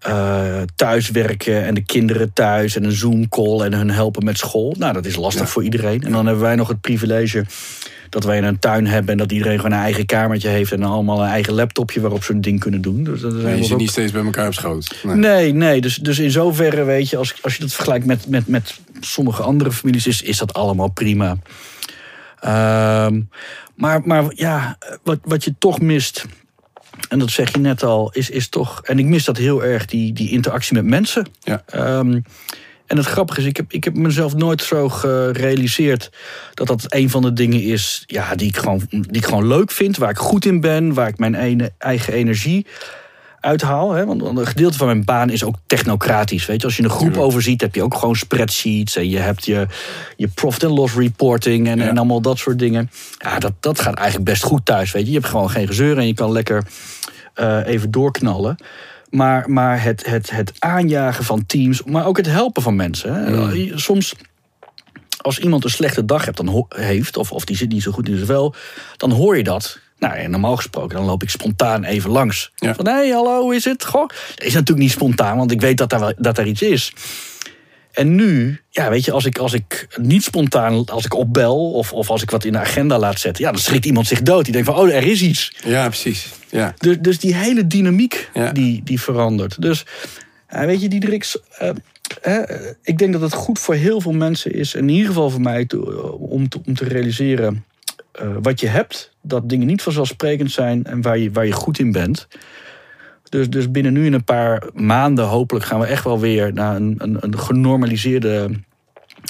eh, 0.00 0.62
thuiswerken 0.76 1.64
en 1.64 1.74
de 1.74 1.84
kinderen 1.84 2.32
thuis 2.32 2.76
en 2.76 2.84
een 2.84 2.92
Zoom-call 2.92 3.60
en 3.60 3.72
hun 3.72 3.90
helpen 3.90 4.24
met 4.24 4.38
school. 4.38 4.74
Nou, 4.78 4.92
dat 4.92 5.06
is 5.06 5.16
lastig 5.16 5.42
Ja. 5.44 5.48
voor 5.48 5.64
iedereen. 5.64 6.02
En 6.02 6.12
dan 6.12 6.26
hebben 6.26 6.44
wij 6.44 6.54
nog 6.54 6.68
het 6.68 6.80
privilege 6.80 7.44
dat 8.08 8.24
wij 8.24 8.42
een 8.42 8.58
tuin 8.58 8.86
hebben 8.86 9.10
en 9.12 9.16
dat 9.18 9.32
iedereen 9.32 9.56
gewoon 9.56 9.72
een 9.72 9.82
eigen 9.82 10.06
kamertje 10.06 10.48
heeft 10.48 10.72
en 10.72 10.82
allemaal 10.82 11.22
een 11.22 11.28
eigen 11.28 11.52
laptopje 11.52 12.00
waarop 12.00 12.24
ze 12.24 12.32
hun 12.32 12.40
ding 12.40 12.60
kunnen 12.60 12.80
doen. 12.80 13.04
Dus 13.04 13.20
dat 13.20 13.34
is 13.34 13.42
Nee, 13.42 13.54
je 13.54 13.60
ook- 13.62 13.66
zit 13.68 13.76
niet 13.76 13.90
steeds 13.90 14.12
bij 14.12 14.24
elkaar 14.24 14.46
op 14.46 14.54
schoot. 14.54 14.96
Nee. 15.02 15.14
Nee, 15.16 15.52
nee. 15.52 15.80
Dus, 15.80 15.96
dus 15.96 16.18
in 16.18 16.30
zoverre, 16.30 16.84
weet 16.84 17.08
je, 17.10 17.16
als, 17.16 17.34
als 17.42 17.54
je 17.54 17.60
dat 17.60 17.72
vergelijkt 17.72 18.06
met, 18.06 18.28
met, 18.28 18.46
met 18.46 18.78
sommige 19.00 19.42
andere 19.42 19.72
families, 19.72 20.06
is, 20.06 20.22
is 20.22 20.38
dat 20.38 20.52
allemaal 20.52 20.88
prima. 20.88 21.36
Ehm, 22.40 23.20
maar, 23.74 24.00
maar 24.04 24.24
ja, 24.34 24.78
wat, 25.02 25.18
wat 25.22 25.44
je 25.44 25.54
toch 25.58 25.80
mist, 25.80 26.24
en 27.10 27.18
dat 27.18 27.30
zeg 27.30 27.52
je 27.52 27.58
net 27.58 27.82
al, 27.82 28.10
is, 28.12 28.30
is 28.30 28.48
toch, 28.48 28.80
en 28.84 28.98
ik 28.98 29.06
mis 29.06 29.24
dat 29.24 29.36
heel 29.36 29.64
erg, 29.64 29.84
die, 29.84 30.12
die 30.12 30.30
interactie 30.30 30.74
met 30.74 30.84
mensen. 30.84 31.26
Ja. 31.40 31.62
Ehm, 31.66 32.20
en 32.86 32.96
het 32.96 33.06
grappige 33.06 33.40
is, 33.40 33.46
ik 33.46 33.56
heb, 33.56 33.72
ik 33.72 33.84
heb 33.84 33.94
mezelf 33.94 34.34
nooit 34.34 34.62
zo 34.62 34.88
gerealiseerd 34.88 36.10
dat 36.54 36.66
dat 36.66 36.84
een 36.88 37.10
van 37.10 37.22
de 37.22 37.32
dingen 37.32 37.62
is 37.62 38.04
ja, 38.06 38.34
die, 38.34 38.48
ik 38.48 38.56
gewoon, 38.56 38.82
die 38.88 39.06
ik 39.10 39.24
gewoon 39.24 39.46
leuk 39.46 39.70
vind, 39.70 39.96
waar 39.96 40.10
ik 40.10 40.18
goed 40.18 40.44
in 40.44 40.60
ben, 40.60 40.94
waar 40.94 41.08
ik 41.08 41.18
mijn 41.18 41.34
ene, 41.34 41.72
eigen 41.78 42.12
energie 42.12 42.66
uithaal. 43.40 43.92
Hè? 43.92 44.06
Want 44.06 44.22
een 44.22 44.46
gedeelte 44.46 44.78
van 44.78 44.86
mijn 44.86 45.04
baan 45.04 45.30
is 45.30 45.44
ook 45.44 45.54
technocratisch. 45.66 46.46
Weet 46.46 46.60
je? 46.60 46.66
Als 46.66 46.76
je 46.76 46.82
een 46.82 46.90
groep 46.90 47.16
overziet, 47.16 47.60
heb 47.60 47.74
je 47.74 47.82
ook 47.82 47.94
gewoon 47.94 48.16
spreadsheets. 48.16 48.96
En 48.96 49.08
je 49.08 49.18
hebt 49.18 49.44
je, 49.44 49.66
je 50.16 50.28
profit 50.28 50.64
and 50.64 50.78
loss 50.78 50.94
reporting 50.94 51.68
en, 51.68 51.78
Ja. 51.78 51.88
en 51.88 51.96
allemaal 51.96 52.20
dat 52.20 52.38
soort 52.38 52.58
dingen. 52.58 52.90
Ja, 53.18 53.38
dat, 53.38 53.52
dat 53.60 53.80
gaat 53.80 53.94
eigenlijk 53.94 54.30
best 54.30 54.42
goed 54.42 54.64
thuis. 54.64 54.92
Weet 54.92 55.02
je? 55.02 55.12
je 55.12 55.18
hebt 55.18 55.30
gewoon 55.30 55.50
geen 55.50 55.66
gezeur 55.66 55.98
en 55.98 56.06
je 56.06 56.14
kan 56.14 56.32
lekker 56.32 56.64
eh, 57.34 57.66
even 57.66 57.90
doorknallen. 57.90 58.56
Maar, 59.10 59.50
maar 59.50 59.82
het, 59.82 60.06
het, 60.06 60.30
het 60.30 60.52
aanjagen 60.58 61.24
van 61.24 61.46
teams, 61.46 61.82
maar 61.82 62.06
ook 62.06 62.16
het 62.16 62.26
helpen 62.26 62.62
van 62.62 62.76
mensen. 62.76 63.14
Hè? 63.14 63.78
Soms 63.78 64.14
als 65.20 65.38
iemand 65.38 65.64
een 65.64 65.70
slechte 65.70 66.04
dag 66.04 66.24
hebt, 66.24 66.36
dan 66.36 66.66
heeft, 66.68 67.16
of, 67.16 67.32
of 67.32 67.44
die 67.44 67.56
zit 67.56 67.68
niet 67.72 67.82
zo 67.82 67.92
goed 67.92 68.08
in 68.08 68.14
zijn 68.14 68.26
vel, 68.26 68.54
dan 68.96 69.10
hoor 69.10 69.36
je 69.36 69.42
dat. 69.42 69.78
Nou, 70.00 70.14
en 70.14 70.30
normaal 70.30 70.56
gesproken, 70.56 70.96
dan 70.96 71.06
loop 71.06 71.22
ik 71.22 71.30
spontaan 71.30 71.84
even 71.84 72.10
langs. 72.10 72.52
Ja. 72.56 72.74
Van, 72.74 72.86
hé, 72.86 72.92
hey, 72.92 73.08
hallo, 73.08 73.50
is 73.50 73.64
het? 73.64 73.84
Goh. 73.84 74.08
Is 74.36 74.52
natuurlijk 74.52 74.78
niet 74.78 74.90
spontaan, 74.90 75.36
want 75.36 75.50
ik 75.50 75.60
weet 75.60 75.76
dat 75.76 75.92
er, 75.92 76.00
wel, 76.00 76.12
dat 76.18 76.38
er 76.38 76.46
iets 76.46 76.62
is. 76.62 76.92
En 77.92 78.14
nu, 78.14 78.60
ja, 78.70 78.90
weet 78.90 79.04
je, 79.04 79.12
als 79.12 79.24
ik, 79.24 79.38
als 79.38 79.52
ik 79.52 79.88
niet 80.00 80.22
spontaan, 80.22 80.84
als 80.86 81.04
ik 81.04 81.14
opbel 81.14 81.72
of, 81.72 81.92
of 81.92 82.10
als 82.10 82.22
ik 82.22 82.30
wat 82.30 82.44
in 82.44 82.52
de 82.52 82.58
agenda 82.58 82.98
laat 82.98 83.20
zetten, 83.20 83.44
ja, 83.44 83.50
dan 83.50 83.60
schrikt 83.60 83.84
iemand 83.86 84.06
zich 84.06 84.22
dood. 84.22 84.44
Die 84.44 84.52
denkt 84.52 84.68
van, 84.68 84.76
oh, 84.78 84.94
er 84.94 85.06
is 85.06 85.22
iets. 85.22 85.56
Ja, 85.64 85.86
precies. 85.86 86.28
Ja. 86.50 86.74
Dus, 86.78 86.96
dus 87.00 87.18
die 87.18 87.34
hele 87.34 87.66
dynamiek, 87.66 88.30
Ja. 88.34 88.52
die, 88.52 88.80
die 88.84 89.00
verandert. 89.00 89.62
Dus, 89.62 89.84
weet 90.48 90.80
je, 90.80 90.88
Diederik, 90.88 91.34
eh, 92.22 92.42
ik 92.82 92.98
denk 92.98 93.12
dat 93.12 93.20
het 93.20 93.32
goed 93.32 93.58
voor 93.58 93.74
heel 93.74 94.00
veel 94.00 94.12
mensen 94.12 94.52
is, 94.52 94.74
in 94.74 94.88
ieder 94.88 95.06
geval 95.06 95.30
voor 95.30 95.40
mij, 95.40 95.68
om, 96.18 96.48
te, 96.48 96.60
om 96.66 96.74
te 96.74 96.84
realiseren 96.84 97.64
eh, 98.12 98.28
wat 98.42 98.60
je 98.60 98.66
hebt. 98.66 99.09
Dat 99.22 99.48
dingen 99.48 99.66
niet 99.66 99.82
vanzelfsprekend 99.82 100.50
zijn 100.50 100.84
en 100.84 101.02
waar 101.02 101.18
je, 101.18 101.30
waar 101.30 101.46
je 101.46 101.52
goed 101.52 101.78
in 101.78 101.92
bent. 101.92 102.28
Dus, 103.28 103.50
dus 103.50 103.70
binnen 103.70 103.92
nu 103.92 104.06
in 104.06 104.12
een 104.12 104.24
paar 104.24 104.62
maanden 104.74 105.24
hopelijk 105.24 105.64
gaan 105.64 105.80
we 105.80 105.86
echt 105.86 106.04
wel 106.04 106.20
weer 106.20 106.52
naar 106.52 106.76
een, 106.76 106.94
een, 106.98 107.16
een 107.20 107.38
genormaliseerde 107.38 108.50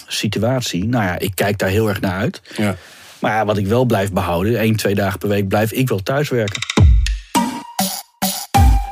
situatie. 0.06 0.88
Nou 0.88 1.04
ja, 1.04 1.18
ik 1.18 1.34
kijk 1.34 1.58
daar 1.58 1.68
heel 1.68 1.88
erg 1.88 2.00
naar 2.00 2.18
uit. 2.18 2.42
ja. 2.56 2.76
Maar 3.20 3.32
ja, 3.32 3.44
wat 3.44 3.56
ik 3.56 3.66
wel 3.66 3.84
blijf 3.84 4.12
behouden, 4.12 4.58
één, 4.58 4.76
twee 4.76 4.94
dagen 4.94 5.18
per 5.18 5.28
week 5.28 5.48
blijf 5.48 5.72
ik 5.72 5.88
wel 5.88 6.02
thuiswerken. 6.02 6.60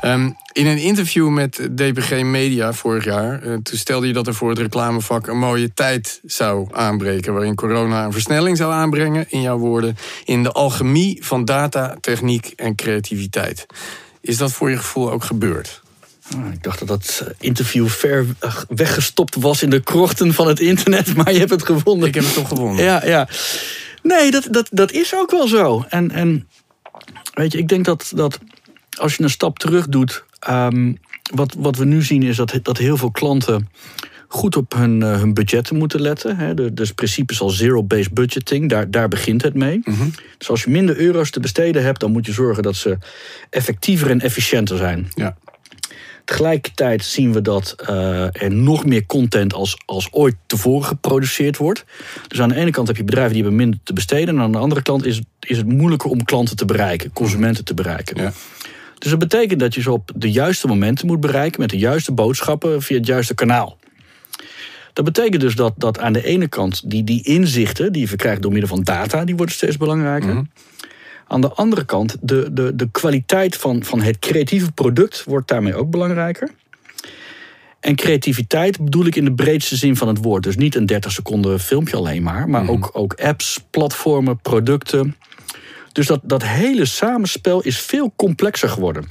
Ehm, 0.09 0.31
in 0.53 0.67
een 0.67 0.79
interview 0.79 1.29
met 1.29 1.69
DPG 1.77 2.23
Media 2.23 2.73
vorig 2.73 3.05
jaar, 3.05 3.43
eh, 3.43 3.53
toen 3.63 3.79
stelde 3.79 4.07
je 4.07 4.13
dat 4.13 4.27
er 4.27 4.35
voor 4.35 4.49
het 4.49 4.59
reclamevak 4.59 5.27
een 5.27 5.39
mooie 5.39 5.75
tijd 5.75 6.21
zou 6.25 6.69
aanbreken. 6.73 7.33
Waarin 7.33 7.55
corona 7.55 8.05
een 8.05 8.13
versnelling 8.13 8.57
zou 8.57 8.73
aanbrengen, 8.73 9.27
in 9.29 9.41
jouw 9.41 9.59
woorden, 9.59 9.97
in 10.25 10.43
de 10.43 10.53
alchemie 10.53 11.19
van 11.25 11.45
data, 11.45 11.97
techniek 12.01 12.53
en 12.57 12.75
creativiteit. 12.75 13.67
Is 14.21 14.37
dat 14.37 14.53
voor 14.53 14.71
je 14.71 14.77
gevoel 14.77 15.11
ook 15.11 15.25
gebeurd? 15.25 15.83
Ah, 16.37 16.53
Ik 16.53 16.63
dacht 16.63 16.79
dat 16.79 16.89
dat 16.89 17.25
interview 17.39 17.89
ver 17.89 18.27
eh, 18.39 18.57
weggestopt 18.69 19.35
was 19.35 19.63
in 19.63 19.71
de 19.71 19.81
krochten 19.81 20.35
van 20.35 20.49
het 20.49 20.61
internet, 20.61 21.15
maar 21.17 21.33
je 21.33 21.39
hebt 21.39 21.51
het 21.51 21.65
gevonden. 21.65 22.09
Ik 22.09 22.15
heb 22.15 22.25
het 22.25 22.35
toch 22.35 22.49
gewonnen. 22.49 22.85
Ja, 22.85 23.07
ja. 23.07 23.29
Nee, 24.03 24.31
dat, 24.31 24.49
dat, 24.51 24.69
dat 24.71 24.93
is 24.93 25.15
ook 25.15 25.31
wel 25.31 25.49
zo. 25.49 25.85
En, 25.89 26.11
en 26.11 26.49
weet 27.35 27.53
je, 27.53 27.59
ik 27.59 27.69
denk 27.69 27.85
dat, 27.85 28.13
dat 28.15 28.39
als 28.99 29.17
je 29.17 29.23
een 29.23 29.31
stap 29.31 29.59
terug 29.59 29.89
doet. 29.89 30.25
ehm, 30.39 30.93
wat, 31.35 31.55
wat 31.59 31.77
we 31.77 31.85
nu 31.85 32.03
zien 32.03 32.23
is 32.23 32.37
dat, 32.37 32.59
dat 32.63 32.79
heel 32.79 32.97
veel 32.97 33.11
klanten 33.11 33.69
goed 34.29 34.57
op 34.57 34.73
hun, 34.75 35.03
eh, 35.03 35.19
hun 35.19 35.35
budgetten 35.35 35.77
moeten 35.77 36.01
letten. 36.01 36.37
Hè. 36.37 36.55
De- 36.55 36.75
Dus 36.75 36.93
principes 36.93 37.41
als 37.41 37.57
zero-based 37.57 38.13
budgeting, 38.13 38.69
daar, 38.69 38.91
daar 38.91 39.09
begint 39.09 39.43
het 39.43 39.55
mee. 39.55 39.81
Dus 40.39 40.51
als 40.51 40.65
je 40.65 40.71
minder 40.71 40.97
euro's 40.97 41.31
te 41.31 41.41
besteden 41.41 41.83
hebt, 41.83 42.01
dan 42.01 42.13
moet 42.13 42.27
je 42.27 42.33
zorgen 42.33 42.63
dat 42.63 42.77
ze 42.77 42.99
effectiever 43.51 44.11
en 44.11 44.21
efficiënter 44.21 44.77
zijn. 44.77 45.09
Ja. 45.15 45.37
Tegelijkertijd 46.25 47.05
zien 47.05 47.33
we 47.33 47.43
dat 47.43 47.75
eh, 47.87 48.43
er 48.43 48.51
nog 48.53 48.85
meer 48.85 49.07
content 49.07 49.55
als, 49.55 49.77
als 49.87 50.09
ooit 50.13 50.35
tevoren 50.47 50.87
geproduceerd 50.87 51.57
wordt. 51.57 51.85
Dus 52.29 52.41
aan 52.41 52.49
de 52.49 52.55
ene 52.55 52.71
kant 52.71 52.87
heb 52.87 52.97
je 52.97 53.05
bedrijven 53.05 53.33
die 53.33 53.43
hebben 53.43 53.61
minder 53.61 53.81
te 53.83 53.93
besteden. 53.93 54.37
En 54.37 54.41
aan 54.43 54.53
de 54.53 54.59
andere 54.59 54.83
kant 54.83 55.05
is, 55.05 55.21
is 55.41 55.57
het 55.57 55.67
moeilijker 55.67 56.11
om 56.11 56.25
klanten 56.25 56.57
te 56.57 56.65
bereiken, 56.65 57.13
consumenten 57.13 57.65
te 57.65 57.75
bereiken. 57.75 58.23
Ja. 58.23 58.33
Dus 58.99 59.11
dat 59.11 59.19
betekent 59.19 59.61
dat 59.61 59.75
je 59.75 59.81
ze 59.81 59.93
op 59.93 60.11
de 60.15 60.31
juiste 60.31 60.67
momenten 60.67 61.07
moet 61.07 61.21
bereiken 61.21 61.61
met 61.61 61.71
de 61.71 61.79
juiste 61.79 62.13
boodschappen 62.13 62.83
via 62.83 62.97
het 62.97 63.07
juiste 63.07 63.35
kanaal. 63.35 63.79
Dat 64.93 65.05
betekent 65.05 65.41
dus 65.41 65.55
dat, 65.55 65.75
dat 65.77 65.99
aan 65.99 66.13
de 66.13 66.25
ene 66.25 66.49
kant 66.49 66.91
die, 66.91 67.05
die 67.05 67.25
inzichten 67.25 67.93
die 67.93 68.03
je 68.03 68.09
verkrijgt 68.09 68.43
door 68.43 68.53
middel 68.53 68.69
van 68.69 68.83
data, 68.83 69.25
die 69.25 69.37
worden 69.37 69.55
steeds 69.55 69.77
belangrijker. 69.77 70.43
Aan 71.27 71.41
de 71.41 71.53
andere 71.53 71.85
kant, 71.85 72.17
de, 72.21 72.53
de, 72.53 72.77
de 72.77 72.89
kwaliteit 72.91 73.57
van, 73.57 73.85
van 73.85 74.01
het 74.01 74.19
creatieve 74.19 74.73
product 74.73 75.25
wordt 75.25 75.49
daarmee 75.49 75.75
ook 75.75 75.91
belangrijker. 75.91 76.51
En 77.81 77.97
creativiteit 77.97 78.85
bedoel 78.85 79.07
ik 79.07 79.17
in 79.17 79.25
de 79.25 79.35
breedste 79.35 79.77
zin 79.77 79.97
van 79.97 80.09
het 80.09 80.19
woord. 80.19 80.43
Dus 80.43 80.57
niet 80.57 80.75
een 80.75 80.87
30 80.87 81.13
seconden 81.13 81.61
filmpje 81.61 81.97
alleen 81.97 82.23
maar, 82.23 82.49
maar 82.49 82.69
ook, 82.69 82.91
ook 82.93 83.15
apps, 83.15 83.65
platformen, 83.71 84.41
producten. 84.41 85.17
Dus 85.99 86.07
dat, 86.07 86.21
dat 86.23 86.43
hele 86.43 86.85
samenspel 86.85 87.61
is 87.61 87.81
veel 87.81 88.13
complexer 88.17 88.69
geworden. 88.69 89.09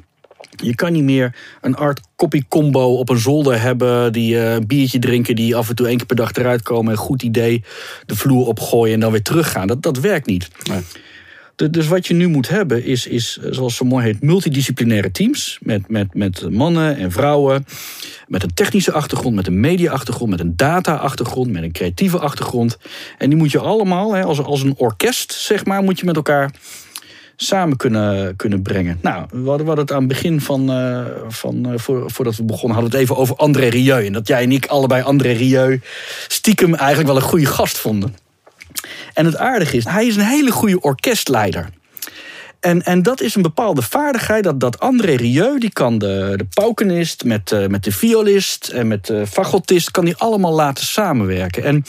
Je 0.56 0.76
kan 0.76 0.92
niet 0.92 1.04
meer 1.04 1.36
een 1.62 1.76
art 1.76 2.00
copy 2.16 2.44
combo 2.48 2.98
op 2.98 3.10
een 3.10 3.18
zolder 3.18 3.62
hebben, 3.62 4.14
die 4.14 4.40
eh, 4.40 4.58
biertje 4.68 5.00
drinken, 5.00 5.36
die 5.36 5.56
af 5.56 5.70
en 5.70 5.76
toe 5.76 5.88
één 5.88 5.98
keer 5.98 6.06
per 6.06 6.16
dag 6.16 6.34
eruit 6.34 6.62
komen, 6.62 6.92
een 6.92 6.98
goed 6.98 7.24
idee, 7.24 7.64
de 8.06 8.16
vloer 8.16 8.48
opgooien 8.48 8.94
en 8.94 9.00
dan 9.00 9.12
weer 9.12 9.22
teruggaan. 9.22 9.68
Dat, 9.68 9.82
dat 9.82 10.00
werkt 10.00 10.26
niet. 10.26 10.48
Nee. 10.64 10.82
Dus 11.58 11.88
wat 11.88 12.08
je 12.08 12.14
nu 12.14 12.28
moet 12.28 12.50
hebben 12.50 12.86
is, 12.86 13.08
is 13.08 13.40
eh, 13.42 13.52
zoals 13.52 13.76
zo 13.76 13.86
mooi 13.86 14.06
heet, 14.06 14.22
multidisciplinaire 14.22 15.12
teams. 15.12 15.58
Met, 15.62 15.90
met, 15.90 16.14
met 16.14 16.50
mannen 16.50 16.98
en 16.98 17.12
vrouwen. 17.12 17.66
Met 18.28 18.44
een 18.44 18.54
technische 18.54 18.92
achtergrond, 18.92 19.36
met 19.36 19.48
een 19.48 19.60
media-achtergrond, 19.60 20.30
met 20.30 20.40
een 20.40 20.56
data-achtergrond, 20.56 21.52
met 21.52 21.64
een 21.64 21.72
creatieve 21.72 22.20
achtergrond. 22.20 22.78
En 23.18 23.30
die 23.30 23.38
moet 23.38 23.52
je 23.52 23.60
allemaal, 23.60 24.14
hè, 24.14 24.24
als, 24.24 24.44
als 24.44 24.64
een 24.64 24.74
orkest, 24.78 25.34
zeg 25.34 25.66
maar, 25.66 25.84
moet 25.84 26.00
je 26.00 26.06
met 26.06 26.16
elkaar 26.16 26.52
samen 27.36 27.78
kunnen, 27.78 28.36
kunnen 28.36 28.62
brengen. 28.62 29.00
Nou, 29.02 29.26
we 29.32 29.38
hadden, 29.38 29.58
we 29.58 29.68
hadden 29.68 29.86
het 29.86 29.92
aan 29.92 30.00
het 30.00 30.08
begin 30.08 30.42
van, 30.42 30.72
eh, 30.72 31.06
van 31.28 31.72
eh, 31.72 31.80
voor, 31.80 32.12
voordat 32.12 32.36
we 32.36 32.44
begonnen, 32.44 32.78
hadden 32.78 32.92
we 32.92 32.98
het 32.98 33.06
even 33.06 33.22
over 33.22 33.36
André 33.36 33.68
Rieu. 33.68 34.06
En 34.06 34.14
dat 34.14 34.28
jij 34.28 34.44
en 34.44 34.52
ik 34.52 34.66
allebei 34.66 35.04
André 35.04 35.32
Rieu 35.32 35.82
stiekem 36.28 36.76
eigenlijk 36.76 37.08
wel 37.08 37.18
een 37.18 37.30
goede 37.30 37.46
gast 37.46 37.78
vonden. 37.78 38.16
En 39.14 39.26
het 39.26 39.38
aardige 39.38 39.78
is, 39.78 39.86
hij 39.86 40.08
is 40.08 40.16
een 40.16 40.26
hele 40.26 40.52
goede 40.52 40.82
orkestleider. 40.82 41.70
En, 42.60 42.84
en 42.84 43.04
dat 43.04 43.22
is 43.22 43.36
een 43.36 43.42
bepaalde 43.42 43.82
vaardigheid. 43.82 44.44
Dat, 44.44 44.60
dat 44.60 44.80
André 44.80 45.16
Rieu, 45.16 45.60
die 45.60 45.72
kan 45.72 45.98
de, 45.98 46.34
de 46.36 46.46
paukenist 46.54 47.24
met, 47.24 47.52
eh, 47.52 47.68
met 47.68 47.84
de 47.84 47.92
violist 47.92 48.68
en 48.68 48.88
met 48.88 49.06
de 49.06 49.28
fagotist, 49.28 49.92
kan 49.92 50.06
die 50.06 50.16
allemaal 50.16 50.54
laten 50.54 50.86
samenwerken. 50.86 51.64
En 51.64 51.84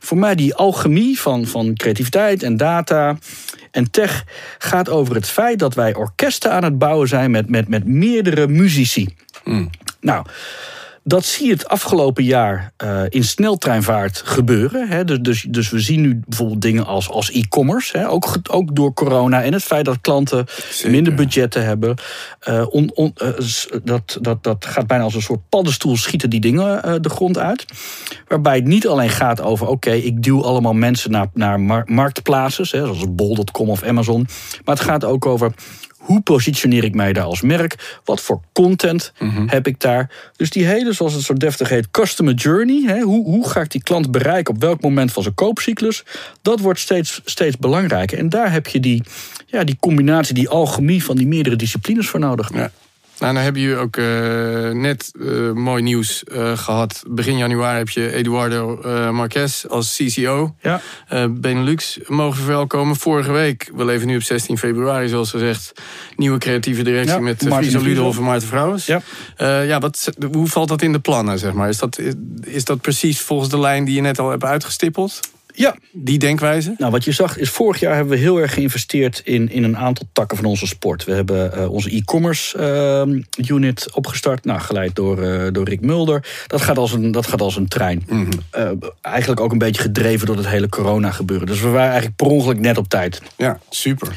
voor 0.00 0.18
mij 0.18 0.34
die 0.34 0.54
alchemie 0.54 1.20
van, 1.20 1.46
van 1.46 1.74
creativiteit 1.74 2.42
en 2.42 2.56
data 2.56 3.18
en 3.70 3.90
tech 3.90 4.24
gaat 4.58 4.88
over 4.88 5.14
het 5.14 5.28
feit 5.28 5.58
dat 5.58 5.74
wij 5.74 5.94
orkesten 5.94 6.52
aan 6.52 6.64
het 6.64 6.78
bouwen 6.78 7.08
zijn 7.08 7.30
met, 7.30 7.50
met, 7.50 7.68
met 7.68 7.86
meerdere 7.86 8.48
muzici. 8.48 9.14
Nou, 10.00 10.26
dat 11.04 11.24
zie 11.24 11.46
je 11.46 11.52
het 11.52 11.68
afgelopen 11.68 12.24
jaar 12.24 12.72
eh, 12.76 13.02
in 13.08 13.24
sneltreinvaart 13.24 14.22
gebeuren. 14.24 14.88
Hè. 14.88 15.04
Dus, 15.04 15.18
dus, 15.20 15.46
dus 15.48 15.70
we 15.70 15.80
zien 15.80 16.00
nu 16.00 16.20
bijvoorbeeld 16.26 16.60
dingen 16.62 16.86
als, 16.86 17.08
als 17.08 17.30
e-commerce. 17.30 18.06
Ook, 18.08 18.36
ook 18.50 18.76
door 18.76 18.92
corona 18.94 19.42
en 19.42 19.52
het 19.52 19.62
feit 19.62 19.84
dat 19.84 20.00
klanten 20.00 20.46
Zeker. 20.70 20.90
minder 20.90 21.14
budgetten 21.14 21.64
hebben. 21.64 21.96
Eh, 22.38 22.64
on, 22.70 22.90
on, 22.94 23.12
eh, 23.14 23.28
dat, 23.84 24.18
dat, 24.20 24.42
dat 24.42 24.66
gaat 24.66 24.86
bijna 24.86 25.04
als 25.04 25.14
een 25.14 25.22
soort 25.22 25.48
paddenstoel 25.48 25.96
schieten 25.96 26.30
die 26.30 26.40
dingen 26.40 27.02
de 27.02 27.10
grond 27.10 27.38
uit. 27.38 27.64
Waarbij 28.28 28.54
het 28.54 28.64
niet 28.64 28.86
alleen 28.86 29.10
gaat 29.10 29.40
over... 29.40 29.66
oké, 29.66 29.92
ik 29.92 30.22
duw 30.22 30.44
allemaal 30.44 30.74
mensen 30.74 31.10
naar, 31.10 31.26
naar 31.34 31.60
mar- 31.60 31.84
marktplaatsen... 31.86 32.66
Hè, 32.70 32.84
zoals 32.84 33.14
bol.com 33.14 33.70
of 33.70 33.82
Amazon. 33.82 34.26
Maar 34.64 34.74
het 34.74 34.84
gaat 34.84 35.04
ook 35.04 35.26
over... 35.26 35.52
Hoe 36.02 36.20
positioneer 36.20 36.84
ik 36.84 36.94
mij 36.94 37.12
daar 37.12 37.24
als 37.24 37.40
merk? 37.40 38.00
Wat 38.04 38.20
voor 38.20 38.40
content 38.52 39.12
heb 39.46 39.66
ik 39.66 39.80
daar? 39.80 40.10
Dus 40.36 40.50
die 40.50 40.66
hele, 40.66 40.92
zoals 40.92 41.12
het 41.12 41.22
zo 41.22 41.34
deftig 41.34 41.68
heet, 41.68 41.90
customer 41.90 42.34
journey. 42.34 42.82
Hè, 42.86 43.00
hoe, 43.00 43.24
hoe 43.24 43.48
ga 43.48 43.60
ik 43.60 43.70
die 43.70 43.82
klant 43.82 44.10
bereiken 44.10 44.54
op 44.54 44.60
welk 44.60 44.80
moment 44.80 45.12
van 45.12 45.22
zijn 45.22 45.34
koopcyclus? 45.34 46.04
Dat 46.42 46.60
wordt 46.60 46.78
steeds, 46.78 47.20
steeds 47.24 47.58
belangrijker. 47.58 48.18
En 48.18 48.28
daar 48.28 48.52
heb 48.52 48.66
je 48.66 48.80
die, 48.80 49.02
ja, 49.46 49.64
die 49.64 49.76
combinatie, 49.80 50.34
die 50.34 50.48
alchemie 50.48 51.04
van 51.04 51.16
die 51.16 51.26
meerdere 51.26 51.56
disciplines 51.56 52.08
voor 52.08 52.20
nodig. 52.20 52.54
Ja. 52.54 52.70
Nou, 53.22 53.34
dan 53.34 53.42
hebben 53.42 53.62
jullie 53.62 53.76
ook 53.76 53.96
eh, 53.96 54.70
net 54.70 55.12
eh, 55.20 55.52
mooi 55.52 55.82
nieuws 55.82 56.24
eh, 56.24 56.58
gehad. 56.58 57.02
Begin 57.08 57.36
januari 57.36 57.78
heb 57.78 57.88
je 57.88 58.12
Eduardo 58.12 58.80
Marquez 59.12 59.64
als 59.64 59.96
CCO. 59.96 60.54
Ja. 60.60 60.80
Benelux 61.30 61.98
mogen 62.06 62.36
verwelkomen. 62.36 62.96
Vorige 62.96 63.32
week, 63.32 63.70
we 63.74 63.84
leven 63.84 64.06
nu 64.06 64.16
op 64.16 64.22
16 64.22 64.58
februari 64.58 65.08
zoals 65.08 65.30
gezegd... 65.30 65.72
nieuwe 66.16 66.38
creatieve 66.38 66.82
directie 66.82 67.14
Ja, 67.14 67.20
met 67.20 67.44
Friso. 67.48 67.80
Ludolf 67.80 68.16
en 68.16 68.22
Maarten 68.22 68.48
Vrouwens. 68.48 68.86
Ja. 68.86 69.02
Ja, 69.62 69.78
wat, 69.78 70.12
hoe 70.32 70.46
valt 70.46 70.68
dat 70.68 70.82
in 70.82 70.92
de 70.92 71.00
plannen, 71.00 71.38
zeg 71.38 71.52
maar? 71.52 71.68
Is 71.68 71.78
dat, 71.78 72.00
is 72.44 72.64
dat 72.64 72.80
precies 72.80 73.20
volgens 73.20 73.50
de 73.50 73.58
lijn 73.58 73.84
die 73.84 73.94
je 73.94 74.00
net 74.00 74.18
al 74.18 74.30
hebt 74.30 74.44
uitgestippeld? 74.44 75.20
Ja, 75.54 75.76
Die 75.92 76.18
denkwijze? 76.18 76.74
Nou, 76.78 76.90
wat 76.92 77.04
je 77.04 77.12
zag 77.12 77.38
is 77.38 77.50
vorig 77.50 77.80
jaar 77.80 77.94
hebben 77.94 78.12
we 78.12 78.18
heel 78.20 78.40
erg 78.40 78.54
geïnvesteerd 78.54 79.20
in, 79.24 79.50
in 79.50 79.64
een 79.64 79.76
aantal 79.76 80.06
takken 80.12 80.36
van 80.36 80.46
onze 80.46 80.66
sport. 80.66 81.04
We 81.04 81.12
hebben 81.12 81.52
eh, 81.52 81.70
onze 81.72 81.90
e-commerce 81.90 82.58
eh, 82.58 83.46
unit 83.48 83.92
opgestart, 83.94 84.44
nou, 84.44 84.60
geleid 84.60 84.94
door, 84.94 85.22
eh, 85.22 85.52
door 85.52 85.68
Rick 85.68 85.80
Mulder. 85.80 86.24
Dat 86.46 86.60
gaat 86.60 86.78
als 86.78 86.92
een, 86.92 87.10
dat 87.10 87.26
gaat 87.26 87.40
als 87.40 87.56
een 87.56 87.68
trein. 87.68 88.06
Eh, 88.50 88.70
eigenlijk 89.00 89.40
ook 89.40 89.52
een 89.52 89.58
beetje 89.58 89.82
gedreven 89.82 90.26
door 90.26 90.36
het 90.36 90.48
hele 90.48 90.68
corona 90.68 91.10
gebeuren. 91.10 91.46
Dus 91.46 91.60
we 91.60 91.68
waren 91.68 91.90
eigenlijk 91.90 92.16
per 92.16 92.26
ongeluk 92.26 92.60
net 92.60 92.78
op 92.78 92.88
tijd. 92.88 93.22
Ja, 93.36 93.58
super. 93.70 94.08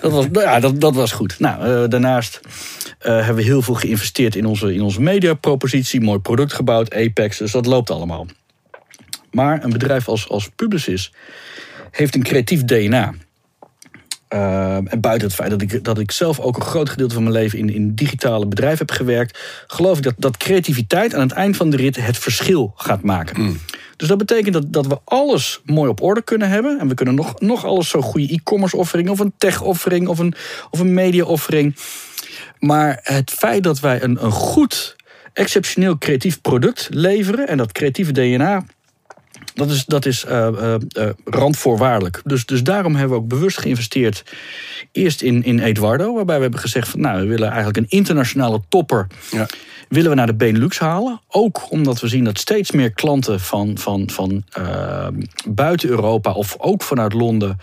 Dat 0.00 0.12
was, 0.12 0.26
nou 0.30 0.44
ja, 0.44 0.60
dat, 0.60 0.80
dat 0.80 0.94
was 0.94 1.12
goed. 1.12 1.38
Nou, 1.38 1.88
daarnaast 1.88 2.40
eh, 2.98 3.14
hebben 3.16 3.34
we 3.34 3.42
heel 3.42 3.62
veel 3.62 3.74
geïnvesteerd 3.74 4.36
in 4.36 4.46
onze, 4.46 4.74
in 4.74 4.82
onze 4.82 5.00
mediapropositie. 5.00 6.00
Mooi 6.00 6.18
product 6.18 6.52
gebouwd, 6.52 6.94
Apex, 6.94 7.38
dus 7.38 7.52
dat 7.52 7.66
loopt 7.66 7.90
allemaal. 7.90 8.26
Maar 9.36 9.64
een 9.64 9.70
bedrijf 9.70 10.08
als, 10.08 10.28
als 10.28 10.48
Publicis 10.48 11.12
heeft 11.90 12.14
een 12.14 12.22
creatief 12.22 12.64
DNA. 12.64 13.04
Eh, 13.08 13.24
Uh, 14.34 14.76
en 14.76 15.00
buiten 15.00 15.26
het 15.26 15.36
feit 15.36 15.50
dat 15.50 15.62
ik, 15.62 15.84
dat 15.84 15.98
ik 15.98 16.10
zelf 16.10 16.40
ook 16.40 16.56
een 16.56 16.62
groot 16.62 16.88
gedeelte 16.88 17.14
van 17.14 17.22
mijn 17.22 17.34
leven 17.34 17.58
in, 17.58 17.74
in 17.74 17.94
digitale 17.94 18.46
bedrijven 18.46 18.78
heb 18.78 18.90
gewerkt, 18.90 19.38
geloof 19.66 19.96
ik 19.96 20.02
dat, 20.02 20.14
dat 20.16 20.36
creativiteit 20.36 21.14
aan 21.14 21.20
het 21.20 21.32
eind 21.32 21.56
van 21.56 21.70
de 21.70 21.76
rit 21.76 21.96
het 21.96 22.18
verschil 22.18 22.72
gaat 22.76 23.02
maken. 23.02 23.40
Mm. 23.40 23.60
Dus 23.96 24.08
dat 24.08 24.18
betekent 24.18 24.52
dat, 24.52 24.72
dat 24.72 24.86
we 24.86 24.98
alles 25.04 25.60
mooi 25.64 25.90
op 25.90 26.02
orde 26.02 26.22
kunnen 26.22 26.48
hebben. 26.48 26.78
En 26.80 26.88
we 26.88 26.94
kunnen 26.94 27.14
nog, 27.14 27.40
nog 27.40 27.64
alles 27.64 27.88
zo 27.88 28.00
goede 28.00 28.32
e-commerce 28.32 28.76
offering, 28.76 29.08
of 29.08 29.18
een 29.18 29.32
tech 29.38 29.62
offering, 29.62 30.08
of 30.08 30.18
een, 30.18 30.34
of 30.70 30.80
een 30.80 30.94
media 30.94 31.24
offering. 31.24 31.76
Maar 32.58 33.00
het 33.02 33.30
feit 33.30 33.62
dat 33.62 33.80
wij 33.80 34.02
een, 34.02 34.24
een 34.24 34.32
goed, 34.32 34.96
exceptioneel 35.32 35.98
creatief 35.98 36.40
product 36.40 36.88
leveren 36.90 37.48
en 37.48 37.56
dat 37.56 37.72
creatieve 37.72 38.12
DNA 38.12 38.64
dat 39.56 39.70
is, 39.70 39.84
dat 39.84 40.06
is 40.06 40.24
uh, 40.24 40.48
uh, 40.92 41.08
randvoorwaardelijk. 41.24 42.20
Dus, 42.24 42.46
dus 42.46 42.62
daarom 42.62 42.94
hebben 42.94 43.16
we 43.16 43.22
ook 43.22 43.28
bewust 43.28 43.58
geïnvesteerd. 43.58 44.24
Eerst 44.92 45.22
in, 45.22 45.44
in 45.44 45.58
Eduardo, 45.58 46.14
waarbij 46.14 46.36
we 46.36 46.42
hebben 46.42 46.60
gezegd: 46.60 46.88
van, 46.88 47.00
nou, 47.00 47.20
we 47.20 47.26
willen 47.26 47.48
eigenlijk 47.48 47.76
een 47.76 47.98
internationale 47.98 48.60
topper. 48.68 49.06
Ja. 49.30 49.46
Willen 49.88 50.10
we 50.10 50.16
naar 50.16 50.26
de 50.26 50.34
Benelux 50.34 50.78
halen. 50.78 51.20
Ook 51.28 51.70
omdat 51.70 52.00
we 52.00 52.08
zien 52.08 52.24
dat 52.24 52.38
steeds 52.38 52.70
meer 52.70 52.90
klanten 52.90 53.40
van, 53.40 53.78
van, 53.78 54.10
van 54.10 54.44
buiten 55.48 55.88
Europa 55.88 56.32
of 56.32 56.56
ook 56.58 56.82
vanuit 56.82 57.12
Londen 57.12 57.58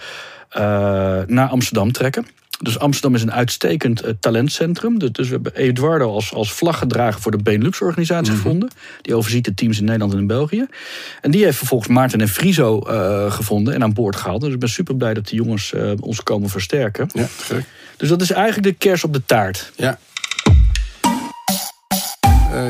naar 1.27 1.47
Amsterdam 1.49 1.91
trekken. 1.91 2.25
Dus 2.63 2.79
Amsterdam 2.79 3.15
is 3.15 3.21
een 3.21 3.31
uitstekend 3.31 4.05
uh, 4.05 4.09
talentcentrum. 4.19 4.99
Dus, 4.99 5.11
dus, 5.11 5.27
we 5.27 5.33
hebben 5.33 5.55
Eduardo 5.55 6.13
als, 6.13 6.33
als 6.33 6.53
vlaggedrager 6.53 7.21
voor 7.21 7.31
de 7.31 7.43
Benelux-organisatie 7.43 8.31
mhm. 8.31 8.41
gevonden. 8.41 8.69
Die 9.01 9.15
overziet 9.15 9.45
de 9.45 9.53
teams 9.53 9.77
in 9.77 9.85
Nederland 9.85 10.13
en 10.13 10.19
in 10.19 10.27
België. 10.27 10.65
En 11.21 11.31
die 11.31 11.43
heeft 11.43 11.57
vervolgens 11.57 11.89
Maarten 11.89 12.21
en 12.21 12.27
Friso 12.27 12.83
uh, 12.87 13.31
gevonden 13.31 13.73
en 13.73 13.83
aan 13.83 13.93
boord 13.93 14.15
gehaald. 14.15 14.41
Dus 14.41 14.53
ik 14.53 14.59
ben 14.59 14.69
super 14.69 14.95
blij 14.95 15.13
dat 15.13 15.27
die 15.27 15.35
jongens 15.35 15.71
uh, 15.71 15.91
ons 15.99 16.23
komen 16.23 16.49
versterken. 16.49 17.09
Ja, 17.13 17.27
gek. 17.37 17.63
Dus 17.97 18.09
dat 18.09 18.21
is 18.21 18.31
eigenlijk 18.31 18.67
de 18.67 18.87
kers 18.87 19.03
op 19.03 19.13
de 19.13 19.21
taart. 19.25 19.71
Ja. 19.75 19.99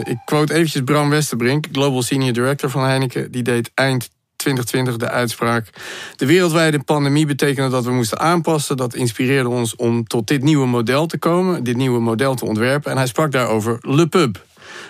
ik 0.04 0.18
quote 0.26 0.54
eventjes 0.54 0.82
Bram 0.82 1.10
Westerbrink, 1.10 1.68
Global 1.72 2.02
Senior 2.02 2.34
Director 2.34 2.70
van 2.70 2.84
Heineken. 2.84 3.32
Die 3.32 3.44
deed 3.44 3.72
eind 3.74 4.10
2020 4.44 4.98
de 4.98 5.10
uitspraak. 5.10 5.70
De 6.16 6.26
wereldwijde 6.26 6.80
pandemie 6.80 7.26
betekende 7.26 7.70
dat 7.70 7.86
we 7.86 7.92
moesten 7.92 8.20
aanpassen. 8.20 8.78
Dat 8.78 8.96
inspireerde 8.96 9.50
ons 9.50 9.76
om 9.76 10.08
tot 10.08 10.28
dit 10.28 10.44
nieuwe 10.44 10.68
model 10.68 11.06
te 11.06 11.18
komen, 11.18 11.64
dit 11.64 11.76
nieuwe 11.76 12.00
model 12.00 12.36
te 12.36 12.46
ontwerpen. 12.46 12.92
En 12.92 12.98
hij 12.98 13.08
sprak 13.08 13.32
daarover 13.32 13.78
Le 13.82 14.08
Pub. 14.08 14.46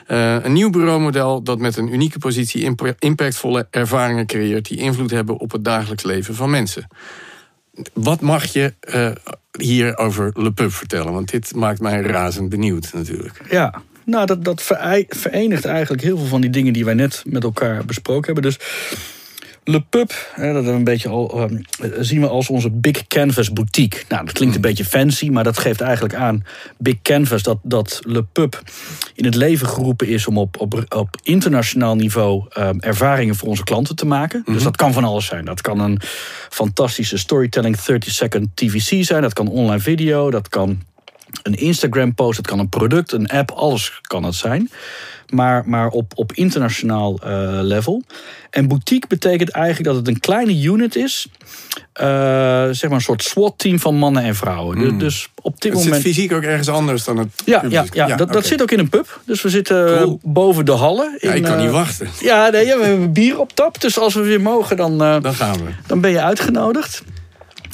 Uh, 0.07 0.43
een 0.43 0.53
nieuw 0.53 0.69
bureaumodel 0.69 1.43
dat 1.43 1.59
met 1.59 1.77
een 1.77 1.93
unieke 1.93 2.19
positie 2.19 2.75
impactvolle 2.99 3.67
ervaringen 3.69 4.25
creëert 4.25 4.67
die 4.67 4.77
invloed 4.77 5.11
hebben 5.11 5.37
op 5.37 5.51
het 5.51 5.63
dagelijks 5.63 6.03
leven 6.03 6.35
van 6.35 6.49
mensen. 6.49 6.87
Wat 7.93 8.21
mag 8.21 8.45
je 8.45 8.73
uh, 8.93 9.11
hier 9.51 9.97
over 9.97 10.31
Le 10.33 10.51
Pub 10.51 10.71
vertellen? 10.71 11.13
Want 11.13 11.31
dit 11.31 11.55
maakt 11.55 11.79
mij 11.79 12.01
razend 12.01 12.49
benieuwd 12.49 12.89
natuurlijk. 12.93 13.41
Ja, 13.49 13.81
nou, 14.05 14.25
dat, 14.25 14.43
dat 14.43 14.63
verenigt 15.07 15.65
eigenlijk 15.65 16.03
heel 16.03 16.17
veel 16.17 16.27
van 16.27 16.41
die 16.41 16.49
dingen 16.49 16.73
die 16.73 16.85
wij 16.85 16.93
net 16.93 17.23
met 17.25 17.43
elkaar 17.43 17.85
besproken 17.85 18.33
hebben. 18.33 18.43
Dus 18.43 18.59
Le 19.65 19.81
Pub, 19.81 20.13
dat 20.35 20.65
een 20.65 20.83
beetje 20.83 21.09
al, 21.09 21.39
ehm, 21.39 21.57
zien 21.99 22.21
we 22.21 22.27
als 22.27 22.49
onze 22.49 22.69
Big 22.69 23.07
Canvas 23.07 23.53
boutique. 23.53 24.03
Nou, 24.09 24.25
dat 24.25 24.33
klinkt 24.33 24.55
een 24.55 24.61
hmm. 24.61 24.69
beetje 24.69 24.85
fancy, 24.85 25.29
maar 25.29 25.43
dat 25.43 25.57
geeft 25.59 25.81
eigenlijk 25.81 26.15
aan 26.15 26.45
Big 26.77 27.01
Canvas 27.01 27.43
dat, 27.43 27.57
dat 27.61 27.99
Le 28.05 28.23
Pub 28.23 28.61
in 29.15 29.25
het 29.25 29.35
leven 29.35 29.67
geroepen 29.67 30.07
is 30.07 30.27
om 30.27 30.37
op, 30.37 30.59
op, 30.59 30.85
op 30.95 31.17
internationaal 31.23 31.95
niveau 31.95 32.45
ehm, 32.49 32.79
ervaringen 32.79 33.35
voor 33.35 33.47
onze 33.47 33.63
klanten 33.63 33.95
te 33.95 34.05
maken. 34.05 34.41
Dus 34.45 34.55
mhm. 34.55 34.63
dat 34.63 34.75
kan 34.75 34.93
van 34.93 35.03
alles 35.03 35.25
zijn. 35.25 35.45
Dat 35.45 35.61
kan 35.61 35.79
een 35.79 36.01
fantastische 36.49 37.17
storytelling 37.17 37.77
30-second 37.77 38.47
TVC 38.53 39.05
zijn, 39.05 39.21
dat 39.21 39.33
kan 39.33 39.47
online 39.47 39.81
video, 39.81 40.31
dat 40.31 40.49
kan 40.49 40.81
een 41.43 41.55
Instagram 41.55 42.13
post, 42.13 42.35
dat 42.37 42.47
kan 42.47 42.59
een 42.59 42.69
product, 42.69 43.11
een 43.11 43.27
app, 43.27 43.51
alles 43.51 43.99
kan 44.01 44.23
het 44.23 44.35
zijn 44.35 44.69
maar, 45.33 45.63
maar 45.65 45.87
op, 45.87 46.11
op 46.15 46.33
internationaal 46.33 47.19
uh, 47.25 47.29
level. 47.61 48.03
En 48.49 48.67
boutique 48.67 49.07
betekent 49.07 49.49
eigenlijk 49.49 49.85
dat 49.85 49.95
het 49.95 50.07
een 50.07 50.19
kleine 50.19 50.61
unit 50.61 50.95
is. 50.95 51.27
Uh, 52.01 52.05
zeg 52.71 52.83
maar 52.83 52.91
een 52.91 53.01
soort 53.01 53.23
SWAT-team 53.23 53.79
van 53.79 53.95
mannen 53.95 54.23
en 54.23 54.35
vrouwen. 54.35 54.77
Mm. 54.77 54.99
Dus 54.99 55.29
op 55.41 55.61
dit 55.61 55.73
het 55.73 55.83
moment. 55.83 56.03
zit 56.03 56.13
fysiek 56.13 56.33
ook 56.33 56.41
ergens 56.41 56.69
anders 56.69 57.03
dan 57.03 57.17
het. 57.17 57.29
Ja, 57.45 57.63
ja, 57.69 57.85
ja, 57.91 58.15
dat, 58.15 58.33
dat 58.33 58.45
zit 58.45 58.61
ook 58.61 58.71
in 58.71 58.79
een 58.79 58.89
pub. 58.89 59.21
Dus 59.25 59.41
we 59.41 59.49
zitten 59.49 59.97
cool. 59.97 60.19
boven 60.23 60.65
de 60.65 60.71
hallen. 60.71 61.17
In, 61.19 61.29
ja, 61.29 61.35
ik 61.35 61.43
kan 61.43 61.57
niet 61.57 61.71
wachten. 61.71 62.07
Ja, 62.19 62.49
nee, 62.49 62.65
we 62.65 62.83
hebben 62.83 63.13
bier 63.13 63.39
op 63.39 63.53
tap. 63.53 63.81
Dus 63.81 63.99
als 63.99 64.13
we 64.13 64.21
weer 64.21 64.41
mogen, 64.41 64.77
dan, 64.77 64.97
dan 64.97 65.33
gaan 65.33 65.57
we. 65.57 65.69
Dan 65.87 66.01
ben 66.01 66.11
je 66.11 66.21
uitgenodigd. 66.21 67.03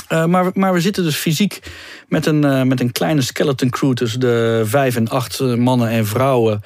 Uh, 0.09 0.25
maar, 0.25 0.49
maar 0.53 0.73
we 0.73 0.81
zitten 0.81 1.03
dus 1.03 1.15
fysiek 1.15 1.59
met 2.07 2.25
een, 2.25 2.45
uh, 2.45 2.61
met 2.61 2.79
een 2.79 2.91
kleine 2.91 3.21
skeleton 3.21 3.69
crew 3.69 3.93
tussen 3.93 4.19
de 4.19 4.61
vijf 4.65 4.95
en 4.95 5.07
acht 5.07 5.39
mannen 5.39 5.89
en 5.89 6.05
vrouwen. 6.05 6.61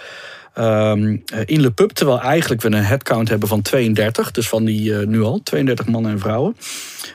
Um, 0.58 1.24
in 1.46 1.62
Le 1.62 1.72
Pub. 1.72 1.92
Terwijl 1.92 2.22
eigenlijk 2.22 2.62
we 2.62 2.68
een 2.68 2.84
headcount 2.84 3.30
hebben 3.30 3.48
van 3.48 3.62
32. 3.62 4.32
Dus 4.32 4.50
van 4.50 4.66
die 4.66 4.92
uh, 4.92 5.08
nu 5.08 5.22
al, 5.22 5.42
32 5.44 5.86
mannen 5.86 6.12
en 6.12 6.20
vrouwen. 6.20 6.58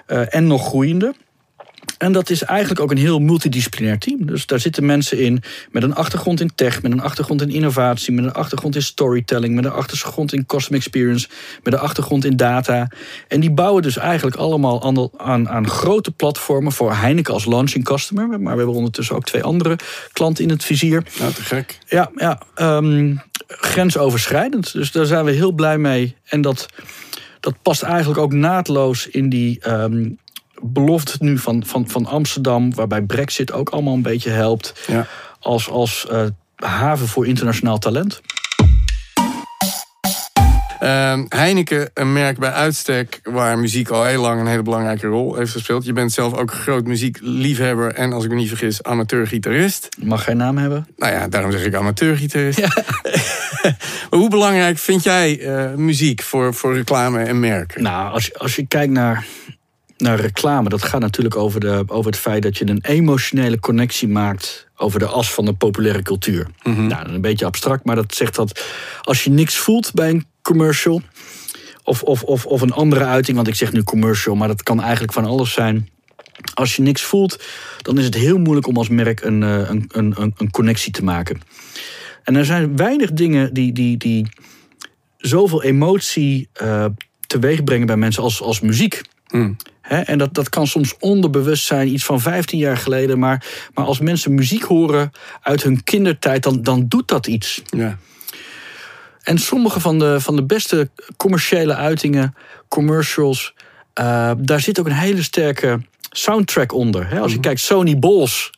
Uh, 0.07 0.35
en 0.35 0.47
nog 0.47 0.67
groeiende. 0.67 1.15
En 1.99 2.13
dat 2.13 2.31
is 2.31 2.43
eigenlijk 2.43 2.81
ook 2.81 2.91
een 2.91 2.97
heel 2.97 3.19
multidisciplinair 3.19 3.99
team. 3.99 4.27
Dus 4.27 4.47
daar 4.47 4.61
zitten 4.61 4.87
mensen 4.87 5.19
in 5.19 5.43
met 5.71 5.83
een 5.83 5.95
achtergrond 5.95 6.41
in 6.41 6.51
tech, 6.55 6.83
met 6.83 6.93
een 6.93 7.01
achtergrond 7.01 7.43
in 7.43 7.51
innovatie, 7.51 8.15
met 8.15 8.25
een 8.25 8.33
achtergrond 8.33 8.75
in 8.75 8.83
storytelling, 8.83 9.55
met 9.55 9.65
een 9.65 9.71
achtergrond 9.71 10.33
in 10.33 10.47
customer 10.47 10.81
experience, 10.81 11.29
met 11.63 11.73
een 11.73 11.79
achtergrond 11.79 12.25
in 12.25 12.37
data. 12.37 12.89
En 13.29 13.41
die 13.41 13.51
bouwen 13.51 13.83
dus 13.83 13.97
eigenlijk 13.97 14.37
allemaal 14.37 14.83
aan, 15.17 15.49
aan, 15.49 15.69
grote 15.69 16.11
platformen 16.11 16.73
voor 16.73 16.95
Heineken 16.95 17.35
als 17.35 17.45
launching 17.45 17.85
customer. 17.85 18.29
Maar 18.29 18.53
we 18.53 18.59
hebben 18.59 18.77
ondertussen 18.77 19.17
ook 19.17 19.25
twee 19.25 19.43
andere 19.43 19.79
klanten 20.13 20.45
in 20.45 20.51
het 20.51 20.65
vizier. 20.65 21.03
Ja, 21.19 21.31
te 21.31 21.43
gek. 21.43 21.79
Ja, 21.87 22.11
ja 22.17 22.41
um, 22.57 23.21
grensoverschrijdend. 23.47 24.73
Dus 24.73 24.93
daar 24.93 25.07
zijn 25.07 25.25
we 25.25 25.31
heel 25.31 25.53
blij 25.53 25.79
mee. 25.79 26.17
En 26.25 26.41
dat, 26.41 26.67
dat 27.41 27.55
past 27.63 27.83
eigenlijk 27.83 28.21
ook 28.21 28.33
naadloos 28.33 29.07
in 29.07 29.29
die. 29.29 29.69
Um, 29.71 30.19
belofte 30.63 31.17
nu 31.19 31.39
van, 31.39 31.65
van, 31.67 31.89
van 31.89 32.07
Amsterdam, 32.07 32.75
waarbij 32.75 33.03
Brexit 33.03 33.53
ook 33.53 33.69
allemaal 33.69 33.95
een 33.95 34.03
beetje 34.03 34.31
helpt, 34.31 34.75
ja. 34.87 35.07
als, 35.41 35.71
als 35.71 36.07
uh, 36.11 36.23
haven 36.57 37.09
voor 37.09 37.27
internationaal 37.27 37.79
talent. 37.79 38.21
Uh, 40.83 41.19
Heineken, 41.29 41.91
een 41.95 42.13
merk 42.13 42.39
bij 42.39 42.51
uitstek 42.51 43.21
waar 43.23 43.59
muziek 43.59 43.89
al 43.89 44.05
heel 44.05 44.21
lang 44.21 44.41
een 44.41 44.47
hele 44.47 44.63
belangrijke 44.63 45.07
rol 45.07 45.35
heeft 45.35 45.53
gespeeld. 45.53 45.85
Je 45.85 45.93
bent 45.93 46.13
zelf 46.13 46.35
ook 46.35 46.51
een 46.51 46.57
groot 46.57 46.87
muziekliefhebber 46.87 47.95
en 47.95 48.13
als 48.13 48.25
ik 48.25 48.31
me 48.31 48.37
niet 48.37 48.49
vergis, 48.49 48.83
amateurgitarist. 48.83 49.89
Mag 50.03 50.25
geen 50.25 50.37
naam 50.37 50.59
hebben? 50.59 50.87
Nou 50.97 51.13
ja, 51.13 51.29
daarom 51.29 51.53
zeg 51.53 51.65
ik 51.65 51.75
amateurgitarist. 51.75 52.59
Ja. 52.59 52.69
maar 54.11 54.21
hoe 54.21 54.31
belangrijk 54.31 54.79
vind 54.79 55.03
jij 55.03 55.39
uh, 55.39 55.75
muziek 55.75 56.23
voor, 56.23 56.55
voor 56.55 56.75
reclame 56.75 57.23
en 57.23 57.41
merken? 57.41 57.83
Nou, 57.83 58.13
als 58.13 58.39
als 58.39 58.57
je 58.57 58.67
kijkt 58.67 58.93
naar 58.93 59.27
naar 59.99 60.21
reclame, 60.21 60.69
dat 60.69 60.83
gaat 60.83 61.01
natuurlijk 61.01 61.37
over, 61.37 61.61
de, 61.61 61.85
over 61.87 62.11
het 62.11 62.21
feit 62.21 62.43
dat 62.43 62.59
je 62.59 62.69
een 62.69 62.83
emotionele 62.83 63.61
connectie 63.61 64.09
maakt 64.09 64.69
over 64.77 64.99
de 64.99 65.07
as 65.07 65.33
van 65.33 65.45
de 65.45 65.53
populaire 65.53 66.03
cultuur. 66.03 66.47
Mm 66.63 66.87
Nou, 66.87 67.09
een 67.09 67.21
beetje 67.21 67.45
abstract, 67.45 67.85
maar 67.85 67.97
dat 67.97 68.15
zegt 68.15 68.35
dat 68.35 68.65
als 69.03 69.25
je 69.25 69.31
niks 69.31 69.57
voelt 69.57 69.95
bij 69.95 70.11
een 70.11 70.27
commercial, 70.43 71.03
of, 71.83 72.03
of, 72.03 72.23
of, 72.23 72.47
of 72.47 72.61
een 72.61 72.73
andere 72.73 73.05
uiting, 73.05 73.37
want 73.37 73.49
ik 73.49 73.55
zeg 73.55 73.73
nu 73.73 73.83
commercial, 73.83 74.35
maar 74.35 74.49
dat 74.49 74.63
kan 74.63 74.83
eigenlijk 74.83 75.13
van 75.13 75.25
alles 75.25 75.53
zijn. 75.53 75.89
Als 76.55 76.77
je 76.77 76.83
niks 76.83 77.03
voelt, 77.03 77.45
dan 77.83 77.99
is 77.99 78.05
het 78.05 78.15
heel 78.15 78.39
moeilijk 78.39 78.67
om 78.67 78.77
als 78.77 78.89
merk 78.89 79.21
een, 79.21 79.43
eh, 79.43 79.69
een, 79.69 79.85
een, 79.89 80.35
een 80.37 80.51
connectie 80.51 80.93
te 80.93 81.05
maken. 81.05 81.41
En 82.25 82.37
er 82.37 82.45
zijn 82.45 82.77
weinig 82.77 83.13
dingen 83.13 83.55
die, 83.55 83.73
die, 83.73 83.97
die 83.97 84.27
zoveel 85.17 85.63
emotie 85.63 86.49
uh, 86.63 86.85
teweeg 87.27 87.65
brengen 87.65 87.87
bij 87.87 87.97
mensen 87.97 88.23
als, 88.23 88.43
als 88.43 88.61
muziek. 88.61 89.01
Mm 89.29 89.57
en 89.89 90.19
dat, 90.19 90.35
dat 90.35 90.49
kan 90.49 90.67
soms 90.67 90.95
onderbewust 90.99 91.65
zijn, 91.65 91.89
iets 91.89 92.05
van 92.05 92.21
15 92.21 92.59
jaar 92.59 92.77
geleden. 92.77 93.19
Maar, 93.19 93.45
maar 93.75 93.85
als 93.85 93.99
mensen 93.99 94.35
muziek 94.35 94.63
horen 94.63 95.13
uit 95.43 95.63
hun 95.63 95.85
kindertijd, 95.85 96.43
dan, 96.43 96.63
dan 96.63 96.85
doet 96.89 97.09
dat 97.09 97.27
iets. 97.27 97.63
Ja. 97.65 97.99
En 99.23 99.39
sommige 99.39 99.81
van 99.81 99.99
de, 99.99 100.21
van 100.21 100.37
de 100.37 100.45
beste 100.45 100.91
commerciële 101.17 101.75
uitingen, 101.75 102.35
commercials, 102.69 103.55
uh, 104.01 104.31
daar 104.39 104.61
zit 104.61 104.81
ook 104.81 104.87
een 104.87 104.93
hele 104.93 105.23
sterke 105.23 105.81
soundtrack 106.11 106.73
onder. 106.73 107.21
als 107.21 107.31
je 107.31 107.39
mhm. 107.39 107.47
kijkt, 107.47 107.61
Sony 107.61 107.99
Bols 107.99 108.51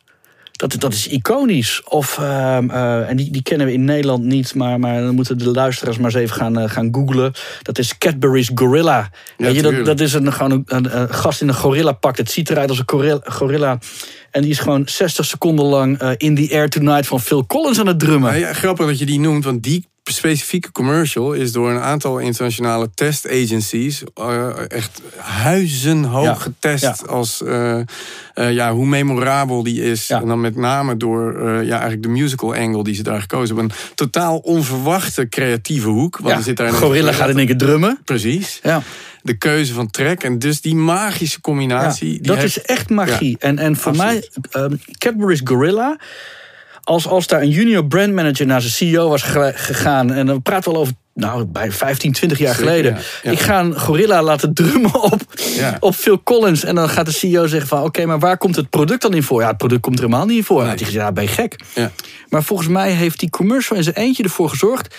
dat, 0.61 0.75
dat 0.79 0.93
is 0.93 1.07
iconisch. 1.07 1.81
Of, 1.83 2.17
ehm, 2.17 2.69
eh, 2.69 3.09
en 3.09 3.17
die, 3.17 3.31
die 3.31 3.43
kennen 3.43 3.67
we 3.67 3.73
in 3.73 3.83
Nederland 3.83 4.23
niet, 4.23 4.55
maar, 4.55 4.79
maar 4.79 5.01
dan 5.01 5.15
moeten 5.15 5.37
de 5.37 5.51
luisteraars 5.51 5.97
maar 5.97 6.05
eens 6.05 6.21
even 6.21 6.35
gaan, 6.35 6.59
uh, 6.59 6.69
gaan 6.69 6.89
googlen. 6.91 7.33
Dat 7.61 7.77
is 7.77 7.97
Cadbury's 7.97 8.51
Gorilla. 8.55 9.09
Je, 9.37 9.61
dat, 9.61 9.85
dat 9.85 9.99
is 9.99 10.13
een, 10.13 10.33
gewoon 10.33 10.63
een, 10.65 10.99
een, 10.99 11.13
gast 11.13 11.41
in 11.41 11.47
een 11.47 11.53
gorilla 11.53 11.91
pak. 11.91 12.17
Het 12.17 12.31
ziet 12.31 12.49
eruit 12.49 12.69
als 12.69 12.83
een 12.85 13.21
gorilla. 13.23 13.79
En 14.31 14.41
die 14.41 14.51
is 14.51 14.59
gewoon 14.59 14.83
60 14.85 15.25
seconden 15.25 15.65
lang 15.65 16.01
uh, 16.01 16.09
In 16.17 16.35
the 16.35 16.49
Air 16.51 16.69
Tonight 16.69 17.07
van 17.07 17.21
Phil 17.21 17.45
Collins 17.45 17.79
aan 17.79 17.87
het 17.87 17.99
drummen. 17.99 18.39
Ja, 18.39 18.53
grappig 18.53 18.85
dat 18.87 18.99
je 18.99 19.05
die 19.05 19.19
noemt, 19.19 19.43
want 19.43 19.63
die 19.63 19.85
specifieke 20.11 20.71
commercial 20.71 21.33
is 21.33 21.51
door 21.51 21.69
een 21.71 21.79
aantal 21.79 22.17
internationale 22.19 22.89
test 22.95 23.27
agencies 23.29 24.03
uh, 24.21 24.71
echt 24.71 25.01
huizenhoog 25.17 26.25
Ja, 26.25 26.33
getest 26.33 26.83
ja. 26.83 26.95
als 27.07 27.41
uh, 27.45 27.77
uh, 28.35 28.51
ja, 28.53 28.73
hoe 28.73 28.85
memorabel 28.85 29.63
die 29.63 29.81
is. 29.83 30.07
Ja. 30.07 30.21
En 30.21 30.27
dan 30.27 30.41
met 30.41 30.55
name 30.55 30.97
door 30.97 31.33
ja, 31.43 31.71
eigenlijk 31.71 32.03
de 32.03 32.09
musical 32.09 32.55
angle 32.55 32.83
die 32.83 32.95
ze 32.95 33.03
daar 33.03 33.21
gekozen 33.21 33.55
hebben. 33.55 33.75
Een 33.75 33.91
totaal 33.95 34.37
onverwachte 34.37 35.29
creatieve 35.29 35.87
hoek. 35.87 36.17
Want 36.17 36.35
er 36.35 36.43
zit 36.43 36.57
daar 36.57 36.67
een- 36.67 36.73
Gorilla 36.73 37.11
gaat 37.11 37.29
in 37.29 37.37
één 37.37 37.45
keer 37.47 37.57
drummen. 37.57 37.99
Precies. 38.05 38.59
Ja. 38.63 38.81
De 39.21 39.37
keuze 39.37 39.73
van 39.73 39.89
track. 39.89 40.23
En 40.23 40.39
dus 40.39 40.61
die 40.61 40.75
magische 40.75 41.41
combinatie. 41.41 42.07
Ja, 42.07 42.13
die 42.17 42.21
dat 42.21 42.37
heeft- 42.37 42.57
is 42.57 42.61
echt 42.63 42.89
magie. 42.89 43.35
En, 43.39 43.57
en 43.59 43.75
voor 43.75 43.91
Absoluut. 43.91 44.29
mij, 44.51 44.63
um, 44.63 44.79
Cadbury's 44.97 45.41
Gorilla. 45.43 45.97
Als, 46.83 47.07
als 47.07 47.27
daar 47.27 47.41
een 47.41 47.49
junior 47.49 47.85
brand 47.85 48.13
manager 48.13 48.45
naar 48.45 48.61
zijn 48.61 48.73
CEO 48.73 49.09
was 49.09 49.21
ge- 49.21 49.53
gegaan. 49.55 50.11
En 50.13 50.25
dan 50.25 50.41
praten 50.41 50.71
we 50.71 50.75
al 50.77 50.81
over. 50.81 50.93
Nou, 51.13 51.45
bij 51.45 51.71
15, 51.71 52.11
20 52.11 52.37
jaar 52.37 52.55
Zeker, 52.55 52.67
geleden. 52.69 52.93
ja. 52.93 52.99
Ja. 53.23 53.31
Ik 53.31 53.39
ga 53.39 53.59
een 53.59 53.79
gorilla 53.79 54.23
laten 54.23 54.53
drummen 54.53 55.01
op, 55.11 55.21
Ja. 55.55 55.77
op 55.79 55.95
Phil 55.95 56.23
Collins. 56.23 56.63
En 56.63 56.75
dan 56.75 56.89
gaat 56.89 57.05
de 57.05 57.11
CEO 57.11 57.47
zeggen 57.47 57.67
van... 57.69 57.83
Oké, 57.83 58.05
maar 58.05 58.19
waar 58.19 58.37
komt 58.37 58.55
het 58.55 58.69
product 58.69 59.01
dan 59.01 59.13
in 59.13 59.23
voor? 59.23 59.41
Ja, 59.41 59.47
het 59.47 59.57
product 59.57 59.81
komt 59.81 59.97
er 59.99 60.03
helemaal 60.05 60.25
niet 60.25 60.37
in 60.37 60.43
voor. 60.43 60.59
Nee. 60.61 60.69
Had 60.69 60.77
hij 60.79 60.87
gezegd, 60.87 61.05
ja, 61.05 61.11
ben 61.11 61.23
je 61.23 61.29
gek. 61.29 61.59
Ja. 61.75 61.91
Maar 62.29 62.43
volgens 62.43 62.67
mij 62.67 62.91
heeft 62.91 63.19
die 63.19 63.29
commercial 63.29 63.77
in 63.77 63.83
zijn 63.83 63.95
eentje 63.95 64.23
ervoor 64.23 64.49
gezorgd... 64.49 64.95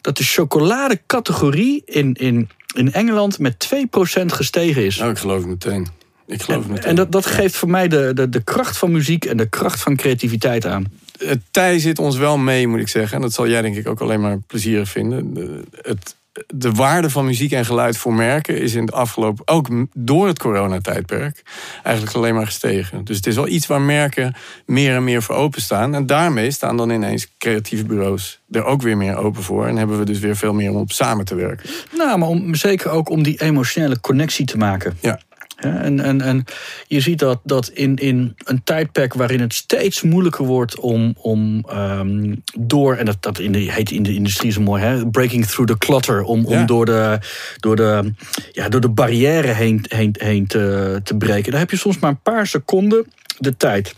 dat 0.00 0.16
de 0.16 0.24
chocoladecategorie 0.24 1.82
in, 1.84 2.12
in, 2.14 2.48
in 2.74 2.92
Engeland 2.92 3.38
met 3.38 3.68
2% 3.74 3.78
gestegen 4.26 4.84
is. 4.84 4.96
Nou, 4.96 5.10
ik 5.10 5.18
geloof 5.18 5.38
het 5.38 5.46
meteen. 5.48 5.86
Ik 6.26 6.42
geloof 6.42 6.62
het 6.62 6.70
meteen. 6.72 6.84
En 6.88 6.94
dat, 6.94 7.12
dat 7.12 7.26
geeft 7.26 7.56
voor 7.56 7.70
mij 7.70 7.88
de, 7.88 8.10
de, 8.14 8.28
de 8.28 8.42
kracht 8.44 8.78
van 8.78 8.92
muziek 8.92 9.24
en 9.24 9.36
de 9.36 9.48
kracht 9.48 9.80
van 9.80 9.96
creativiteit 9.96 10.66
aan. 10.66 10.84
Het 11.18 11.40
tij 11.50 11.78
zit 11.78 11.98
ons 11.98 12.16
wel 12.16 12.38
mee, 12.38 12.66
moet 12.66 12.80
ik 12.80 12.88
zeggen. 12.88 13.16
En 13.16 13.22
dat 13.22 13.32
zal 13.32 13.48
jij 13.48 13.62
denk 13.62 13.76
ik 13.76 13.88
ook 13.88 14.00
alleen 14.00 14.20
maar 14.20 14.38
plezierig 14.38 14.88
vinden. 14.88 15.34
De, 15.34 15.64
het, 15.82 16.16
de 16.46 16.72
waarde 16.72 17.10
van 17.10 17.24
muziek 17.24 17.52
en 17.52 17.64
geluid 17.64 17.96
voor 17.96 18.14
merken 18.14 18.60
is 18.60 18.74
in 18.74 18.80
het 18.80 18.92
afgelopen, 18.92 19.48
ook 19.48 19.68
door 19.94 20.26
het 20.26 20.38
coronatijdperk, 20.38 21.42
eigenlijk 21.82 22.16
alleen 22.16 22.34
maar 22.34 22.46
gestegen. 22.46 23.04
Dus 23.04 23.16
het 23.16 23.26
is 23.26 23.34
wel 23.34 23.48
iets 23.48 23.66
waar 23.66 23.80
merken 23.80 24.34
meer 24.66 24.94
en 24.94 25.04
meer 25.04 25.22
voor 25.22 25.34
openstaan. 25.34 25.94
En 25.94 26.06
daarmee 26.06 26.50
staan 26.50 26.76
dan 26.76 26.90
ineens 26.90 27.28
creatieve 27.38 27.84
bureaus 27.84 28.40
er 28.50 28.64
ook 28.64 28.82
weer 28.82 28.96
meer 28.96 29.16
open 29.16 29.42
voor. 29.42 29.66
En 29.66 29.76
hebben 29.76 29.98
we 29.98 30.04
dus 30.04 30.18
weer 30.18 30.36
veel 30.36 30.52
meer 30.52 30.70
om 30.70 30.76
op 30.76 30.92
samen 30.92 31.24
te 31.24 31.34
werken. 31.34 31.70
Nou, 31.96 32.18
maar 32.18 32.28
om, 32.28 32.54
zeker 32.54 32.90
ook 32.90 33.08
om 33.08 33.22
die 33.22 33.40
emotionele 33.40 34.00
connectie 34.00 34.46
te 34.46 34.56
maken. 34.56 34.96
Ja. 35.00 35.20
En, 35.58 36.00
en, 36.00 36.20
en 36.20 36.44
je 36.86 37.00
ziet 37.00 37.18
dat, 37.18 37.40
dat 37.42 37.68
in, 37.68 37.96
in 37.96 38.34
een 38.44 38.64
tijdperk 38.64 39.14
waarin 39.14 39.40
het 39.40 39.54
steeds 39.54 40.02
moeilijker 40.02 40.44
wordt 40.44 40.78
om, 40.78 41.14
om 41.16 41.64
ehm, 41.68 42.34
door, 42.58 42.96
en 42.96 43.04
dat, 43.04 43.16
dat 43.20 43.38
in 43.38 43.52
de, 43.52 43.58
heet 43.58 43.90
in 43.90 44.02
de 44.02 44.14
industrie 44.14 44.52
zo 44.52 44.60
mooi, 44.60 44.82
hè, 44.82 45.06
breaking 45.06 45.46
through 45.46 45.72
the 45.72 45.78
clutter, 45.78 46.22
om, 46.22 46.46
om 46.46 46.66
door, 46.66 46.86
de, 46.86 47.18
door, 47.56 47.76
de, 47.76 48.12
ja, 48.52 48.68
door 48.68 48.80
de 48.80 48.88
barrière 48.88 49.52
heen, 49.52 49.84
heen, 49.88 50.14
heen 50.18 50.46
te, 50.46 51.00
te 51.04 51.16
breken. 51.16 51.50
Daar 51.50 51.60
heb 51.60 51.70
je 51.70 51.76
soms 51.76 51.98
maar 51.98 52.10
een 52.10 52.22
paar 52.22 52.46
seconden 52.46 53.06
de 53.38 53.56
tijd. 53.56 53.94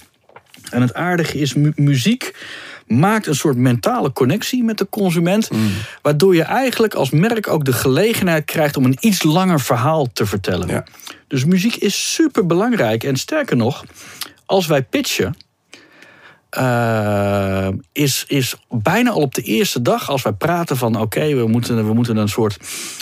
En 0.70 0.80
het 0.80 0.94
aardige 0.94 1.38
is, 1.38 1.54
mu- 1.54 1.72
muziek 1.74 2.34
maakt 2.90 3.26
een 3.26 3.34
soort 3.34 3.56
mentale 3.56 4.12
connectie 4.12 4.64
met 4.64 4.78
de 4.78 4.88
consument. 4.88 5.50
Mm. 5.50 5.70
Waardoor 6.02 6.34
je 6.34 6.42
eigenlijk 6.42 6.94
als 6.94 7.10
merk 7.10 7.48
ook 7.48 7.64
de 7.64 7.72
gelegenheid 7.72 8.44
krijgt 8.44 8.76
om 8.76 8.84
een 8.84 8.96
iets 9.00 9.22
langer 9.22 9.60
verhaal 9.60 10.12
te 10.12 10.26
vertellen. 10.26 10.68
Ja. 10.68 10.84
Dus 11.28 11.44
muziek 11.44 11.74
is 11.76 12.12
super 12.14 12.46
belangrijk. 12.46 13.04
En 13.04 13.16
sterker 13.16 13.56
nog, 13.56 13.84
als 14.46 14.66
wij 14.66 14.82
pitchen. 14.82 15.34
eh, 16.50 17.68
is, 17.92 18.24
is 18.28 18.54
bijna 18.68 19.10
al 19.10 19.20
op 19.20 19.34
de 19.34 19.42
eerste 19.42 19.82
dag, 19.82 20.08
als 20.10 20.22
wij 20.22 20.32
praten 20.32 20.76
van 20.76 21.00
oké, 21.00 21.34
we, 21.34 21.46
moeten, 21.46 21.86
we 21.86 21.94
moeten 21.94 22.16
een 22.16 22.28
soort 22.28 22.56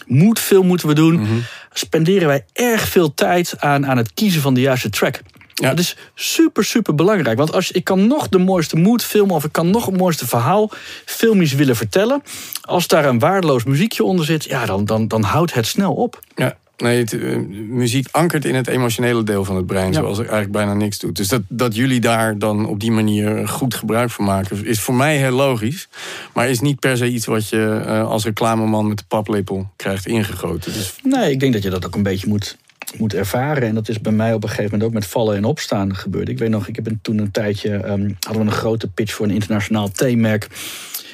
moodfilm 0.06 0.66
moeten 0.66 0.88
we 0.88 0.94
doen, 0.94 1.14
Mhm. 1.20 1.32
spenderen 1.72 2.28
wij 2.28 2.44
erg 2.52 2.88
veel 2.88 3.14
tijd 3.14 3.54
aan, 3.58 3.86
aan 3.86 3.96
het 3.96 4.14
kiezen 4.14 4.40
van 4.42 4.54
de 4.54 4.60
juiste 4.60 4.90
track. 4.90 5.20
Ja. 5.60 5.68
Dat 5.68 5.78
is 5.78 5.96
super, 6.14 6.64
super 6.64 6.94
belangrijk. 6.94 7.38
Want 7.38 7.52
als, 7.52 7.70
ik 7.70 7.84
kan 7.84 8.06
nog 8.06 8.28
de 8.28 8.38
mooiste 8.38 8.76
mood 8.76 9.04
filmen 9.04 9.34
of 9.34 9.44
ik 9.44 9.52
kan 9.52 9.70
nog 9.70 9.86
het 9.86 9.96
mooiste 9.96 10.26
verhaal 10.26 10.70
filmisch 11.04 11.52
willen 11.54 11.76
vertellen. 11.76 12.22
Als 12.60 12.86
daar 12.86 13.04
een 13.04 13.18
waardeloos 13.18 13.64
muziekje 13.64 14.04
onder 14.04 14.24
zit, 14.24 14.44
ja, 14.44 14.66
dan, 14.66 14.84
dan, 14.84 15.08
dan 15.08 15.22
houdt 15.22 15.54
het 15.54 15.66
snel 15.66 15.94
op. 15.94 16.18
Ja, 16.34 16.56
nee, 16.76 16.98
het, 16.98 17.12
eh, 17.12 17.36
muziek 17.68 18.08
ankert 18.10 18.44
in 18.44 18.54
het 18.54 18.66
emotionele 18.66 19.22
deel 19.22 19.44
van 19.44 19.56
het 19.56 19.66
brein, 19.66 19.92
Ja. 19.92 19.98
zoals 19.98 20.16
er 20.18 20.22
eigenlijk 20.24 20.52
bijna 20.52 20.74
niks 20.74 20.98
doet. 20.98 21.16
Dus 21.16 21.28
dat, 21.28 21.42
dat 21.48 21.74
jullie 21.74 22.00
daar 22.00 22.38
dan 22.38 22.66
op 22.66 22.80
die 22.80 22.90
manier 22.92 23.48
goed 23.48 23.74
gebruik 23.74 24.10
van 24.10 24.24
maken, 24.24 24.64
is 24.66 24.80
voor 24.80 24.94
mij 24.94 25.16
heel 25.16 25.30
logisch. 25.32 25.88
Maar 26.34 26.48
is 26.48 26.60
niet 26.60 26.80
per 26.80 26.96
se 26.96 27.08
iets 27.08 27.26
wat 27.26 27.48
je 27.48 27.82
eh, 27.86 28.08
als 28.08 28.24
reclameman 28.24 28.88
met 28.88 28.98
de 28.98 29.04
paplepel 29.08 29.70
krijgt 29.76 30.06
ingegoten. 30.06 30.72
Dus 30.72 30.94
Nee, 31.02 31.30
ik 31.30 31.40
denk 31.40 31.52
dat 31.52 31.62
je 31.62 31.70
dat 31.70 31.86
ook 31.86 31.94
een 31.94 32.02
beetje 32.02 32.28
moet, 32.28 32.56
moet 32.96 33.14
ervaren. 33.14 33.62
En 33.68 33.74
dat 33.74 33.88
is 33.88 34.00
bij 34.00 34.12
mij 34.12 34.32
op 34.34 34.42
een 34.42 34.48
gegeven 34.48 34.70
moment 34.70 34.88
ook 34.88 34.94
met 34.94 35.06
vallen 35.06 35.36
en 35.36 35.44
opstaan 35.44 35.96
gebeurd. 35.96 36.28
Ik 36.28 36.38
weet 36.38 36.50
nog, 36.50 36.68
ik 36.68 36.76
heb 36.76 36.88
toen 37.02 37.18
een 37.18 37.30
tijdje 37.30 37.70
ehm, 37.76 38.10
hadden 38.20 38.44
we 38.44 38.50
een 38.50 38.56
grote 38.56 38.88
pitch 38.88 39.12
voor 39.14 39.26
een 39.26 39.32
internationaal 39.34 39.90
theemerk. 39.90 40.46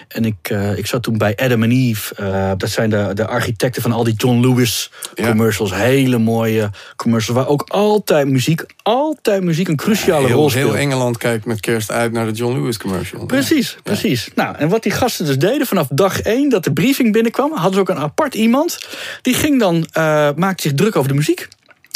En 0.09 0.25
ik, 0.25 0.37
eh, 0.43 0.79
ik 0.79 0.87
zat 0.87 1.03
toen 1.03 1.19
bij 1.19 1.37
Adam 1.37 1.63
and 1.63 1.73
Eve. 1.73 2.15
eh, 2.15 2.53
dat 2.57 2.71
zijn 2.71 2.91
de, 2.91 3.11
de 3.15 3.27
architecten 3.27 3.83
van 3.83 3.93
al 3.93 4.05
die 4.05 4.15
John 4.15 4.41
Lewis 4.41 4.91
Ja. 5.15 5.29
commercials. 5.29 5.75
Hele 5.75 6.19
mooie 6.19 6.71
commercials. 6.97 7.39
Waar 7.41 7.49
ook 7.49 7.65
altijd 7.69 8.29
muziek, 8.29 8.65
altijd 8.83 9.43
muziek 9.43 9.69
een 9.69 9.77
cruciale 9.77 10.21
rol 10.29 10.29
heel, 10.41 10.51
speelt. 10.51 10.71
heel 10.73 10.77
Engeland 10.81 11.19
kijkt 11.19 11.45
met 11.45 11.61
kerst 11.61 11.91
uit 11.91 12.13
naar 12.13 12.27
de 12.27 12.33
John 12.33 12.55
Lewis 12.57 12.77
commercial. 12.79 13.27
Precies, 13.27 13.77
precies. 13.83 14.29
Nou, 14.35 14.57
en 14.57 14.69
wat 14.69 14.83
die 14.83 14.93
gasten 14.93 15.27
dus 15.27 15.39
deden 15.39 15.67
vanaf 15.67 15.87
dag 15.91 16.21
één 16.21 16.49
dat 16.49 16.65
de 16.65 16.73
briefing 16.73 17.13
binnenkwam, 17.13 17.53
hadden 17.53 17.73
ze 17.75 17.81
ook 17.81 17.89
een 17.89 17.99
apart 17.99 18.35
iemand. 18.35 18.79
Die 19.23 19.35
ging 19.35 19.59
dan, 19.61 19.87
eh 19.93 20.29
maakte 20.37 20.63
zich 20.69 20.75
druk 20.77 20.97
over 20.97 21.09
de 21.09 21.15
muziek. 21.15 21.49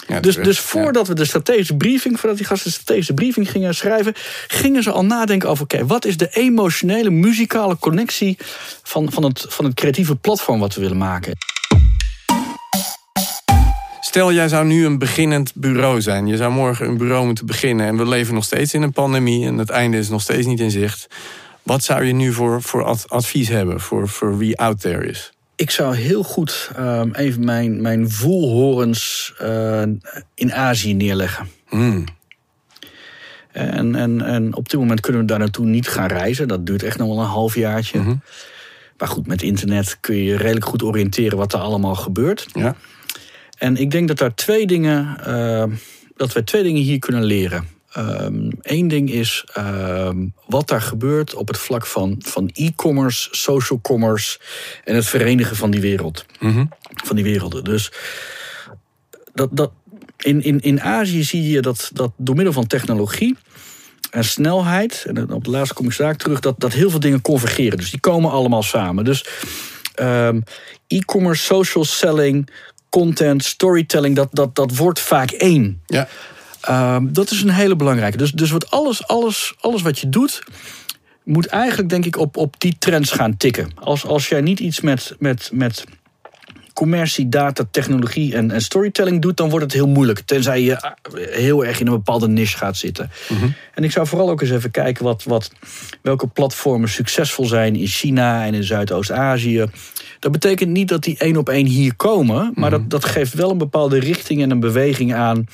Ja, 0.09 0.21
Dus, 0.21 0.35
dus 0.37 0.61
voordat 0.61 1.09
we 1.09 1.15
de 1.15 1.25
strategische 1.25 1.77
briefing, 1.77 2.21
voordat 2.21 2.39
die 2.39 2.47
gasten 2.47 2.69
de 2.71 2.75
strategische 2.75 3.15
briefing 3.15 3.51
gingen 3.51 3.75
schrijven, 3.75 4.13
gingen 4.47 4.83
ze 4.83 4.91
al 4.91 5.05
nadenken 5.05 5.49
over: 5.49 5.63
oké, 5.65 5.87
wat 5.87 6.05
is 6.05 6.17
de 6.17 6.29
emotionele, 6.33 7.11
muzikale 7.11 7.79
connectie 7.79 8.39
van, 8.83 9.13
van, 9.13 9.25
het, 9.25 9.45
van 9.49 9.65
het 9.65 9.75
creatieve 9.75 10.17
platform 10.17 10.61
wat 10.61 10.75
we 10.75 10.81
willen 10.81 10.97
maken? 10.97 11.33
Stel, 14.01 14.33
jij 14.33 14.49
zou 14.49 14.67
nu 14.67 14.85
een 14.87 14.99
beginnend 14.99 15.53
bureau 15.55 16.01
zijn. 16.01 16.27
Je 16.27 16.37
zou 16.37 16.53
morgen 16.53 16.89
een 16.89 16.97
bureau 16.97 17.27
moeten 17.27 17.47
beginnen. 17.47 17.87
En 17.87 17.97
we 17.97 18.07
leven 18.09 18.35
nog 18.35 18.45
steeds 18.45 18.75
in 18.75 18.83
een 18.83 18.93
pandemie. 18.93 19.47
En 19.47 19.59
het 19.59 19.71
einde 19.71 19.99
is 19.99 20.09
nog 20.09 20.21
steeds 20.21 20.47
niet 20.47 20.61
in 20.61 20.71
zicht. 20.71 21.07
Wat 21.63 21.85
zou 21.85 22.05
je 22.05 22.13
nu 22.13 22.33
voor, 22.33 22.63
voor 22.63 22.85
ad- 22.85 23.05
advies 23.09 23.49
hebben 23.49 23.81
voor, 23.81 24.09
voor 24.09 24.39
wie 24.39 24.59
out 24.59 24.81
there 24.81 25.07
is? 25.07 25.33
Ik 25.59 25.71
zou 25.71 25.97
heel 25.97 26.23
goed 26.23 26.71
ehm, 26.77 27.11
even 27.13 27.45
mijn, 27.45 27.83
mijn 27.83 28.11
voelhorens 28.11 29.35
eh, 29.39 29.83
in 30.35 30.53
Azië 30.53 30.95
neerleggen. 30.95 31.49
Hmm. 31.69 32.05
En, 33.53 33.95
en, 33.95 34.21
en 34.23 34.55
op 34.55 34.69
dit 34.69 34.81
moment 34.81 35.01
kunnen 35.01 35.21
we 35.21 35.27
daar 35.27 35.39
naartoe 35.39 35.67
niet 35.67 35.89
gaan 35.89 36.07
reizen. 36.07 36.49
Dat 36.49 36.67
duurt 36.67 36.83
echt 36.83 36.99
nog 36.99 37.09
wel 37.09 37.19
een 37.19 37.31
halfjaartje. 37.31 37.99
Mhm. 37.99 38.15
Maar 38.99 39.09
goed, 39.09 39.27
met 39.27 39.43
internet 39.43 39.99
kun 40.01 40.17
je 40.17 40.25
je 40.25 40.37
redelijk 40.37 40.65
goed 40.65 40.83
oriënteren 40.83 41.39
wat 41.39 41.53
er 41.53 41.61
allemaal 41.61 41.95
gebeurt. 41.95 42.47
Ja. 42.53 42.77
En 43.59 43.77
ik 43.77 43.91
denk 43.91 44.09
dat 44.09 44.19
daar 44.19 44.35
twee 44.35 44.67
dingen, 44.67 45.19
eh, 45.25 45.65
dat 46.17 46.33
we 46.33 46.45
twee 46.45 46.63
dingen 46.63 46.83
hier 46.83 46.99
kunnen 46.99 47.25
leren. 47.25 47.69
Eén 48.61 48.89
ding 48.89 49.11
is 49.11 49.45
ehm, 49.53 50.27
wat 50.47 50.69
daar 50.69 50.83
gebeurt 50.83 51.35
op 51.35 51.49
het 51.49 51.59
vlak 51.59 51.87
van, 51.87 52.17
van 52.19 52.51
e-commerce, 52.53 53.29
social 53.31 53.81
commerce 53.81 54.39
en 54.85 54.95
het 54.95 55.07
verenigen 55.07 55.57
van 55.57 55.71
die 55.71 55.81
wereld. 55.81 56.25
Mhm. 56.41 56.65
Van 57.05 57.17
die 57.17 57.25
werelden. 57.25 57.65
Dus 57.65 57.93
dat, 59.35 59.49
dat, 59.53 59.71
in, 60.17 60.43
in, 60.43 60.61
in 60.61 60.81
Azië 60.81 61.23
zie 61.23 61.51
je 61.51 61.61
dat, 61.61 61.91
dat 61.93 62.13
door 62.17 62.35
middel 62.35 62.53
van 62.53 62.67
technologie 62.67 63.37
en 64.11 64.25
snelheid, 64.25 65.05
en 65.07 65.31
op 65.31 65.43
het 65.43 65.53
laatste 65.53 65.75
kom 65.75 65.87
ik 65.87 65.93
straks 65.93 66.17
terug, 66.17 66.41
dat, 66.41 66.61
dat 66.61 66.73
heel 66.73 66.91
veel 66.91 67.01
dingen 67.01 67.21
convergeren. 67.21 67.79
Dus 67.79 67.91
die 67.91 68.01
komen 68.01 68.31
allemaal 68.31 68.63
samen. 68.63 69.05
Dus 69.05 69.25
ehm, 69.95 70.41
e-commerce, 70.87 71.45
social 71.45 71.85
selling, 71.85 72.51
content, 72.91 73.45
storytelling, 73.45 74.17
dat, 74.17 74.29
dat, 74.33 74.55
dat 74.55 74.77
wordt 74.77 75.01
vaak 75.01 75.31
één. 75.31 75.83
Ja. 75.87 76.09
Ehm, 76.69 77.07
dat 77.13 77.31
is 77.31 77.43
een 77.43 77.51
hele 77.51 77.77
belangrijke. 77.77 78.17
Dus, 78.17 78.33
dus 78.33 78.51
wat 78.51 78.71
alles, 78.71 79.07
alles, 79.07 79.55
alles 79.61 79.83
wat 79.83 79.99
je 79.99 80.09
doet, 80.09 80.43
moet 81.25 81.47
eigenlijk 81.47 81.89
denk 81.89 82.05
ik 82.05 82.17
op, 82.17 82.37
op 82.37 82.55
die 82.61 82.77
trends 82.79 83.11
gaan 83.11 83.37
tikken. 83.37 83.71
Als, 83.75 84.05
als 84.05 84.29
jij 84.29 84.41
niet 84.41 84.61
iets 84.61 84.81
met, 84.81 85.17
met, 85.19 85.51
met 85.53 85.85
commercie, 86.73 87.29
data, 87.29 87.65
technologie 87.71 88.35
en, 88.35 88.51
en 88.51 88.63
storytelling 88.63 89.23
doet, 89.23 89.37
dan 89.37 89.49
wordt 89.49 89.65
het 89.65 89.75
heel 89.75 89.89
moeilijk. 89.89 90.21
Tenzij 90.21 90.63
je 90.63 90.81
ah, 90.81 90.93
heel 91.31 91.65
erg 91.65 91.81
in 91.81 91.87
een 91.87 91.93
bepaalde 91.93 92.29
niche 92.29 92.57
gaat 92.57 92.77
zitten. 92.77 93.11
En 93.75 93.85
ik 93.85 93.93
zou 93.93 94.07
vooral 94.07 94.31
ook 94.31 94.41
eens 94.41 94.51
even 94.51 94.71
kijken 94.71 95.05
wat, 95.05 95.25
wat, 95.25 95.51
welke 96.03 96.27
platformen 96.27 96.89
succesvol 96.89 97.47
zijn 97.47 97.77
in 97.77 97.87
China 97.87 98.45
en 98.45 98.55
in 98.55 98.65
Zuidoost-Azië. 98.65 99.65
Dat 100.19 100.33
betekent 100.33 100.71
niet 100.71 100.89
dat 100.89 101.03
die 101.03 101.19
één 101.19 101.37
op 101.37 101.49
één 101.49 101.67
hier 101.67 101.97
komen, 101.97 102.53
maar 102.55 102.71
dat, 102.71 102.91
dat 102.91 103.05
geeft 103.05 103.35
wel 103.35 103.51
een 103.51 103.59
bepaalde 103.59 103.99
richting 103.99 104.43
en 104.43 104.51
een 104.51 104.61
beweging 104.61 105.15
aan 105.15 105.47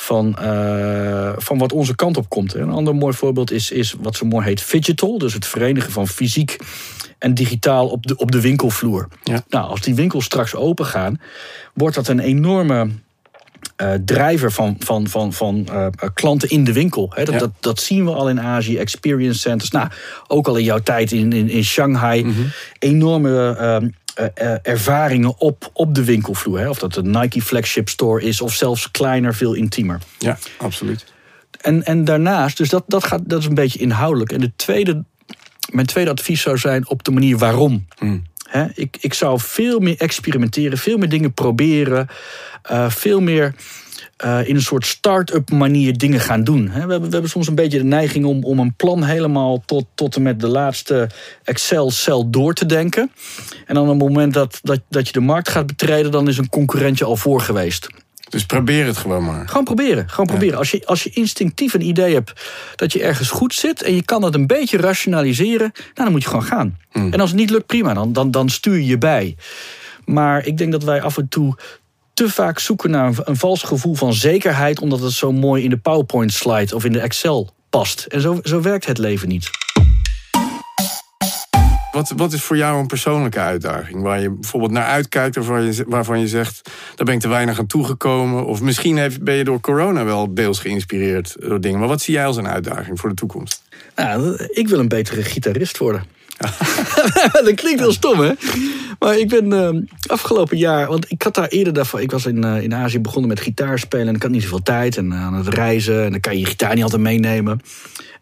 van, 0.00 0.36
eh, 0.36 1.32
van 1.36 1.58
wat 1.58 1.72
onze 1.72 1.94
kant 1.94 2.16
op 2.16 2.28
komt. 2.28 2.54
Een 2.54 2.70
ander 2.70 2.94
mooi 2.94 3.14
voorbeeld 3.14 3.50
is, 3.50 3.70
is 3.70 3.94
wat 4.00 4.16
zo 4.16 4.26
mooi 4.26 4.44
heet 4.46 4.70
digital. 4.70 5.18
Dus 5.18 5.34
het 5.34 5.46
verenigen 5.46 5.92
van 5.92 6.08
fysiek 6.08 6.56
en 7.18 7.34
digitaal 7.34 7.88
op 7.88 8.06
de, 8.06 8.16
op 8.16 8.30
de 8.30 8.40
winkelvloer. 8.40 9.08
Ja. 9.22 9.44
Nou, 9.48 9.68
als 9.68 9.80
die 9.80 9.94
winkels 9.94 10.24
straks 10.24 10.54
open 10.54 10.86
gaan, 10.86 11.20
wordt 11.74 11.94
dat 11.94 12.08
een 12.08 12.20
enorme 12.20 12.88
eh, 13.80 13.92
drijver 14.04 14.52
van, 14.52 14.76
van, 14.78 15.08
van, 15.08 15.32
van 15.32 15.66
eh, 15.72 15.86
klanten 16.14 16.48
in 16.48 16.64
de 16.64 16.72
winkel. 16.72 17.12
Dat, 17.14 17.28
Ja. 17.28 17.38
dat, 17.38 17.50
dat 17.60 17.80
zien 17.80 18.04
we 18.04 18.10
al 18.10 18.28
in 18.28 18.40
Azië, 18.40 18.78
experience 18.78 19.38
centers. 19.38 19.70
Nou, 19.70 19.88
ook 20.26 20.48
al 20.48 20.56
in 20.56 20.64
jouw 20.64 20.78
tijd 20.78 21.12
in, 21.12 21.32
in, 21.32 21.48
in 21.48 21.64
Shanghai. 21.64 22.26
Enorme 22.78 23.56
ehm, 23.56 23.88
eh, 24.34 24.54
ervaringen 24.62 25.38
op, 25.38 25.70
op 25.72 25.94
de 25.94 26.04
winkelvloer. 26.04 26.58
Hè. 26.58 26.68
Of 26.68 26.78
dat 26.78 26.96
een 26.96 27.10
Nike 27.10 27.42
flagship 27.42 27.88
store 27.88 28.22
is, 28.22 28.40
of 28.40 28.54
zelfs 28.54 28.90
kleiner, 28.90 29.34
veel 29.34 29.54
intiemer. 29.54 29.98
Ja, 30.18 30.38
absoluut. 30.58 31.04
En, 31.60 31.84
en 31.84 32.04
daarnaast, 32.04 32.56
dus 32.56 32.68
dat, 32.68 32.84
dat, 32.86 33.04
gaat, 33.04 33.20
dat 33.24 33.40
is 33.40 33.46
een 33.46 33.54
beetje 33.54 33.78
inhoudelijk. 33.78 34.32
En 34.32 34.40
de 34.40 34.52
tweede, 34.56 35.04
mijn 35.72 35.86
tweede 35.86 36.10
advies 36.10 36.40
zou 36.40 36.58
zijn 36.58 36.88
op 36.88 37.04
de 37.04 37.10
manier 37.10 37.38
waarom. 37.38 37.86
Ik, 38.74 38.96
ik 39.00 39.14
zou 39.14 39.40
veel 39.40 39.78
meer 39.78 39.96
experimenteren, 39.98 40.78
veel 40.78 40.98
meer 40.98 41.08
dingen 41.08 41.32
proberen. 41.32 42.08
eh, 42.62 42.90
veel 42.90 43.20
meer 43.20 43.54
eh, 44.16 44.48
in 44.48 44.54
een 44.54 44.62
soort 44.62 44.86
start-up 44.86 45.50
manier 45.50 45.98
dingen 45.98 46.20
gaan 46.20 46.44
doen. 46.44 46.64
We, 46.72 46.78
hebben, 46.78 47.02
we 47.02 47.08
hebben 47.08 47.30
soms 47.30 47.48
een 47.48 47.54
beetje 47.54 47.78
de 47.78 47.84
neiging 47.84 48.24
om, 48.24 48.44
om 48.44 48.58
een 48.58 48.74
plan 48.74 49.04
helemaal 49.04 49.62
tot, 49.66 49.84
tot 49.94 50.16
en 50.16 50.22
met 50.22 50.40
de 50.40 50.48
laatste 50.48 51.08
Excel-cel 51.44 52.30
door 52.30 52.54
te 52.54 52.66
denken. 52.66 53.10
En 53.66 53.74
dan 53.74 53.84
op 53.84 54.00
het 54.00 54.08
moment 54.08 54.34
dat, 54.34 54.58
dat, 54.62 54.80
dat 54.88 55.06
je 55.06 55.12
de 55.12 55.20
markt 55.20 55.48
gaat 55.48 55.66
betreden, 55.66 56.10
dan 56.10 56.28
is 56.28 56.38
een 56.38 56.48
concurrentje 56.48 57.04
al 57.04 57.16
voor 57.16 57.40
geweest. 57.40 57.88
Dus 58.30 58.46
probeer 58.46 58.86
het 58.86 58.96
gewoon 58.96 59.24
maar. 59.24 59.48
Gewoon 59.48 59.64
proberen. 59.64 60.08
Gewoon 60.08 60.26
proberen. 60.26 60.58
Als, 60.58 60.70
je, 60.70 60.86
als 60.86 61.02
je 61.02 61.10
instinctief 61.10 61.74
een 61.74 61.86
idee 61.86 62.14
hebt 62.14 62.32
dat 62.76 62.92
je 62.92 63.02
ergens 63.02 63.30
goed 63.30 63.54
zit 63.54 63.82
en 63.82 63.94
je 63.94 64.02
kan 64.02 64.20
dat 64.20 64.34
een 64.34 64.46
beetje 64.46 64.76
rationaliseren, 64.76 65.70
nou, 65.74 65.92
dan 65.94 66.10
moet 66.10 66.22
je 66.22 66.28
gewoon 66.28 66.44
gaan. 66.44 66.78
En 66.92 67.20
als 67.20 67.30
het 67.30 67.38
niet 67.38 67.50
lukt, 67.50 67.66
prima, 67.66 67.94
dan, 67.94 68.12
dan, 68.12 68.30
dan 68.30 68.48
stuur 68.48 68.74
je 68.74 68.86
je 68.86 68.98
bij. 68.98 69.36
Maar 70.04 70.46
ik 70.46 70.58
denk 70.58 70.72
dat 70.72 70.84
wij 70.84 71.02
af 71.02 71.16
en 71.16 71.28
toe 71.28 71.56
te 72.14 72.28
vaak 72.28 72.58
zoeken 72.58 72.90
naar 72.90 73.06
een, 73.06 73.16
een 73.24 73.36
vals 73.36 73.62
gevoel 73.62 73.94
van 73.94 74.12
zekerheid, 74.12 74.80
omdat 74.80 75.00
het 75.00 75.12
zo 75.12 75.32
mooi 75.32 75.64
in 75.64 75.70
de 75.70 75.78
PowerPoint-slide 75.78 76.74
of 76.74 76.84
in 76.84 76.92
de 76.92 77.00
Excel 77.00 77.54
past. 77.70 78.04
En 78.04 78.20
zo, 78.20 78.38
zo 78.42 78.60
werkt 78.60 78.86
het 78.86 78.98
leven 78.98 79.28
niet. 79.28 79.50
Wat, 81.92 82.12
wat 82.16 82.32
is 82.32 82.42
voor 82.42 82.56
jou 82.56 82.80
een 82.80 82.86
persoonlijke 82.86 83.38
uitdaging? 83.38 84.02
Waar 84.02 84.20
je 84.20 84.30
bijvoorbeeld 84.30 84.72
naar 84.72 84.84
uitkijkt 84.84 85.36
of 85.36 85.46
waar 85.46 85.62
je, 85.62 85.84
waarvan 85.86 86.20
je 86.20 86.28
zegt... 86.28 86.70
daar 86.94 87.06
ben 87.06 87.14
ik 87.14 87.20
te 87.20 87.28
weinig 87.28 87.58
aan 87.58 87.66
toegekomen. 87.66 88.46
Of 88.46 88.60
misschien 88.60 88.96
heeft, 88.96 89.22
ben 89.22 89.34
je 89.34 89.44
door 89.44 89.60
corona 89.60 90.04
wel 90.04 90.34
deels 90.34 90.58
geïnspireerd 90.58 91.36
door 91.38 91.60
dingen. 91.60 91.78
Maar 91.78 91.88
wat 91.88 92.00
zie 92.00 92.14
jij 92.14 92.26
als 92.26 92.36
een 92.36 92.48
uitdaging 92.48 93.00
voor 93.00 93.08
de 93.08 93.14
toekomst? 93.14 93.62
Nou, 93.94 94.46
ik 94.50 94.68
wil 94.68 94.78
een 94.78 94.88
betere 94.88 95.22
gitarist 95.22 95.78
worden. 95.78 96.04
dat 97.44 97.54
klinkt 97.54 97.80
heel 97.80 97.92
stom, 97.92 98.20
hè? 98.20 98.32
Maar 98.98 99.18
ik 99.18 99.28
ben 99.28 99.52
eh, 99.52 99.82
afgelopen 100.06 100.56
jaar... 100.56 100.86
Want 100.86 101.10
ik 101.10 101.22
had 101.22 101.34
daar 101.34 101.48
eerder 101.48 101.72
daarvan... 101.72 102.00
Ik 102.00 102.10
was 102.10 102.26
in, 102.26 102.44
eh, 102.44 102.62
in 102.62 102.74
Azië 102.74 103.00
begonnen 103.00 103.28
met 103.28 103.40
gitaarspelen... 103.40 104.08
en 104.08 104.14
ik 104.14 104.22
had 104.22 104.30
niet 104.30 104.42
zoveel 104.42 104.62
tijd 104.62 104.96
en 104.96 105.12
eh, 105.12 105.22
aan 105.22 105.34
het 105.34 105.48
reizen... 105.48 106.04
en 106.04 106.10
dan 106.10 106.20
kan 106.20 106.32
je 106.32 106.40
je 106.40 106.46
gitaar 106.46 106.74
niet 106.74 106.82
altijd 106.82 107.02
meenemen. 107.02 107.60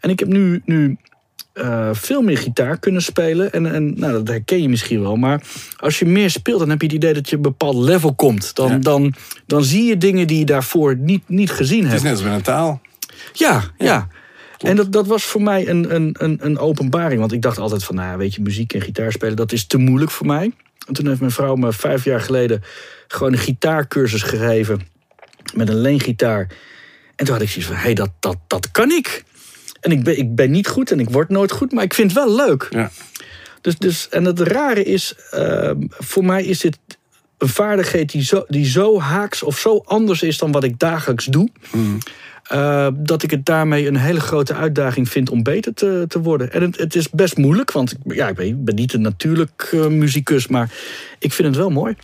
En 0.00 0.10
ik 0.10 0.18
heb 0.18 0.28
nu, 0.28 0.62
nu 0.64 0.96
eh, 1.58 1.88
veel 1.92 2.22
meer 2.22 2.38
gitaar 2.38 2.78
kunnen 2.78 3.02
spelen. 3.02 3.52
En, 3.52 3.74
en 3.74 3.98
nou, 3.98 4.12
dat 4.12 4.28
herken 4.28 4.62
je 4.62 4.68
misschien 4.68 5.00
wel. 5.00 5.16
Maar 5.16 5.42
als 5.76 5.98
je 5.98 6.04
meer 6.04 6.30
speelt, 6.30 6.58
dan 6.58 6.68
heb 6.70 6.80
je 6.80 6.86
het 6.86 6.96
idee 6.96 7.14
dat 7.14 7.28
je 7.30 7.36
een 7.36 7.42
bepaald 7.42 7.76
level 7.76 8.14
komt. 8.14 8.54
Dan, 8.54 8.68
Ja. 8.70 8.78
dan, 8.78 9.14
dan 9.46 9.64
zie 9.64 9.84
je 9.84 9.96
dingen 9.96 10.26
die 10.26 10.38
je 10.38 10.44
daarvoor 10.44 10.96
niet, 10.96 11.22
niet 11.26 11.50
gezien 11.50 11.82
Het 11.82 11.88
hebt. 11.90 12.02
is 12.02 12.08
net 12.08 12.12
als 12.12 12.22
met 12.22 12.32
een 12.32 12.42
taal. 12.42 12.80
Ja, 13.32 13.62
ja. 13.78 14.08
En 14.58 14.76
dat, 14.76 14.92
dat 14.92 15.06
was 15.06 15.24
voor 15.24 15.42
mij 15.42 15.68
een, 15.68 15.94
een, 15.94 16.14
een, 16.18 16.38
een 16.40 16.58
openbaring. 16.58 17.20
Want 17.20 17.32
ik 17.32 17.42
dacht 17.42 17.58
altijd 17.58 17.84
van, 17.84 17.94
nou, 17.94 18.18
weet 18.18 18.34
je, 18.34 18.42
muziek 18.42 18.72
en 18.72 18.80
gitaar 18.80 19.12
spelen, 19.12 19.36
dat 19.36 19.52
is 19.52 19.66
te 19.66 19.78
moeilijk 19.78 20.10
voor 20.10 20.26
mij. 20.26 20.52
En 20.86 20.94
toen 20.94 21.06
heeft 21.06 21.20
mijn 21.20 21.32
vrouw 21.32 21.54
me 21.54 21.72
vijf 21.72 22.04
jaar 22.04 22.20
geleden 22.20 22.62
gewoon 23.08 23.32
een 23.32 23.38
gitaarcursus 23.38 24.22
gegeven. 24.22 24.80
Met 25.54 25.68
een 25.68 25.80
leengitaar. 25.80 26.40
En 27.16 27.24
toen 27.24 27.34
had 27.34 27.42
ik 27.42 27.48
zoiets 27.48 27.66
van, 27.66 27.76
hé, 27.76 27.82
hey, 27.82 27.94
dat, 27.94 28.10
dat, 28.20 28.36
dat 28.46 28.70
kan 28.70 28.90
ik. 28.90 29.24
En 29.80 29.90
ik 29.90 30.02
ben, 30.04 30.18
ik 30.18 30.34
ben 30.34 30.50
niet 30.50 30.68
goed 30.68 30.90
en 30.90 31.00
ik 31.00 31.10
word 31.10 31.28
nooit 31.28 31.52
goed, 31.52 31.72
maar 31.72 31.84
ik 31.84 31.94
vind 31.94 32.12
het 32.14 32.24
wel 32.24 32.34
leuk. 32.36 32.66
Ja. 32.70 32.90
Dus, 33.60 33.78
dus, 33.78 34.08
en 34.08 34.24
het 34.24 34.40
rare 34.40 34.84
is, 34.84 35.14
ehm, 35.30 35.76
voor 35.88 36.24
mij 36.24 36.44
is 36.44 36.60
dit 36.60 36.78
een 37.38 37.48
vaardigheid 37.48 38.12
die 38.12 38.22
zo, 38.24 38.44
die 38.48 38.66
zo 38.66 39.00
haaks 39.00 39.42
of 39.42 39.58
zo 39.58 39.82
anders 39.84 40.22
is 40.22 40.38
dan 40.38 40.52
wat 40.52 40.64
ik 40.64 40.78
dagelijks 40.78 41.24
doe. 41.24 41.48
eh, 42.48 42.88
dat 42.94 43.22
ik 43.22 43.30
het 43.30 43.46
daarmee 43.46 43.86
een 43.86 43.96
hele 43.96 44.20
grote 44.20 44.54
uitdaging 44.54 45.08
vind 45.08 45.30
om 45.30 45.42
beter 45.42 45.74
te, 45.74 46.04
te 46.08 46.20
worden. 46.20 46.52
En 46.52 46.62
het, 46.62 46.78
het 46.78 46.94
is 46.94 47.10
best 47.10 47.36
moeilijk, 47.36 47.72
want 47.72 47.92
ik- 47.92 48.14
ja, 48.14 48.28
ik, 48.28 48.34
ben, 48.34 48.46
ik 48.46 48.64
ben 48.64 48.74
niet 48.74 48.92
een 48.92 49.00
natuurlijk 49.00 49.68
eh, 49.72 49.86
muzikus, 49.86 50.46
maar 50.46 50.70
ik 51.18 51.32
vind 51.32 51.48
het 51.48 51.56
wel 51.56 51.70
mooi. 51.70 51.94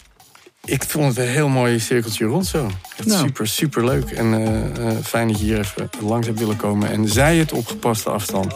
Ik 0.64 0.84
vond 0.84 1.06
het 1.06 1.26
een 1.26 1.32
heel 1.32 1.48
mooi 1.48 1.78
cirkeltje 1.78 2.24
rond 2.24 2.46
zo. 2.46 2.70
Nou. 3.04 3.26
super, 3.26 3.48
super 3.48 3.84
leuk. 3.84 4.10
En 4.10 4.34
eh, 4.34 4.88
eh, 4.88 4.96
fijn 5.04 5.28
dat 5.28 5.38
je 5.38 5.44
hier 5.44 5.58
even 5.58 5.90
langs 6.00 6.26
hebt 6.26 6.38
willen 6.38 6.56
komen. 6.56 6.90
En 6.90 7.08
zij 7.08 7.36
het 7.36 7.52
op 7.52 7.66
gepaste 7.66 8.10
afstand. 8.10 8.54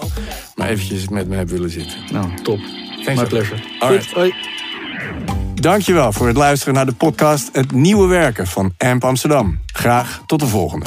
Maar 0.54 0.68
eventjes 0.68 1.08
met 1.08 1.28
me 1.28 1.36
hebt 1.36 1.50
willen 1.50 1.70
zitten. 1.70 1.98
Nou, 2.12 2.26
top. 2.42 2.58
My 3.04 3.14
man. 3.14 3.26
pleasure. 3.26 3.62
Goed, 3.80 4.12
hoi. 4.12 4.34
Dankjewel 5.54 6.12
voor 6.12 6.26
het 6.26 6.36
luisteren 6.36 6.74
naar 6.74 6.86
de 6.86 6.92
podcast 6.92 7.48
Het 7.52 7.72
Nieuwe 7.72 8.06
Werken 8.06 8.46
van 8.46 8.74
AMP 8.76 9.04
Amsterdam. 9.04 9.58
Graag 9.72 10.22
tot 10.26 10.40
de 10.40 10.46
volgende. 10.46 10.86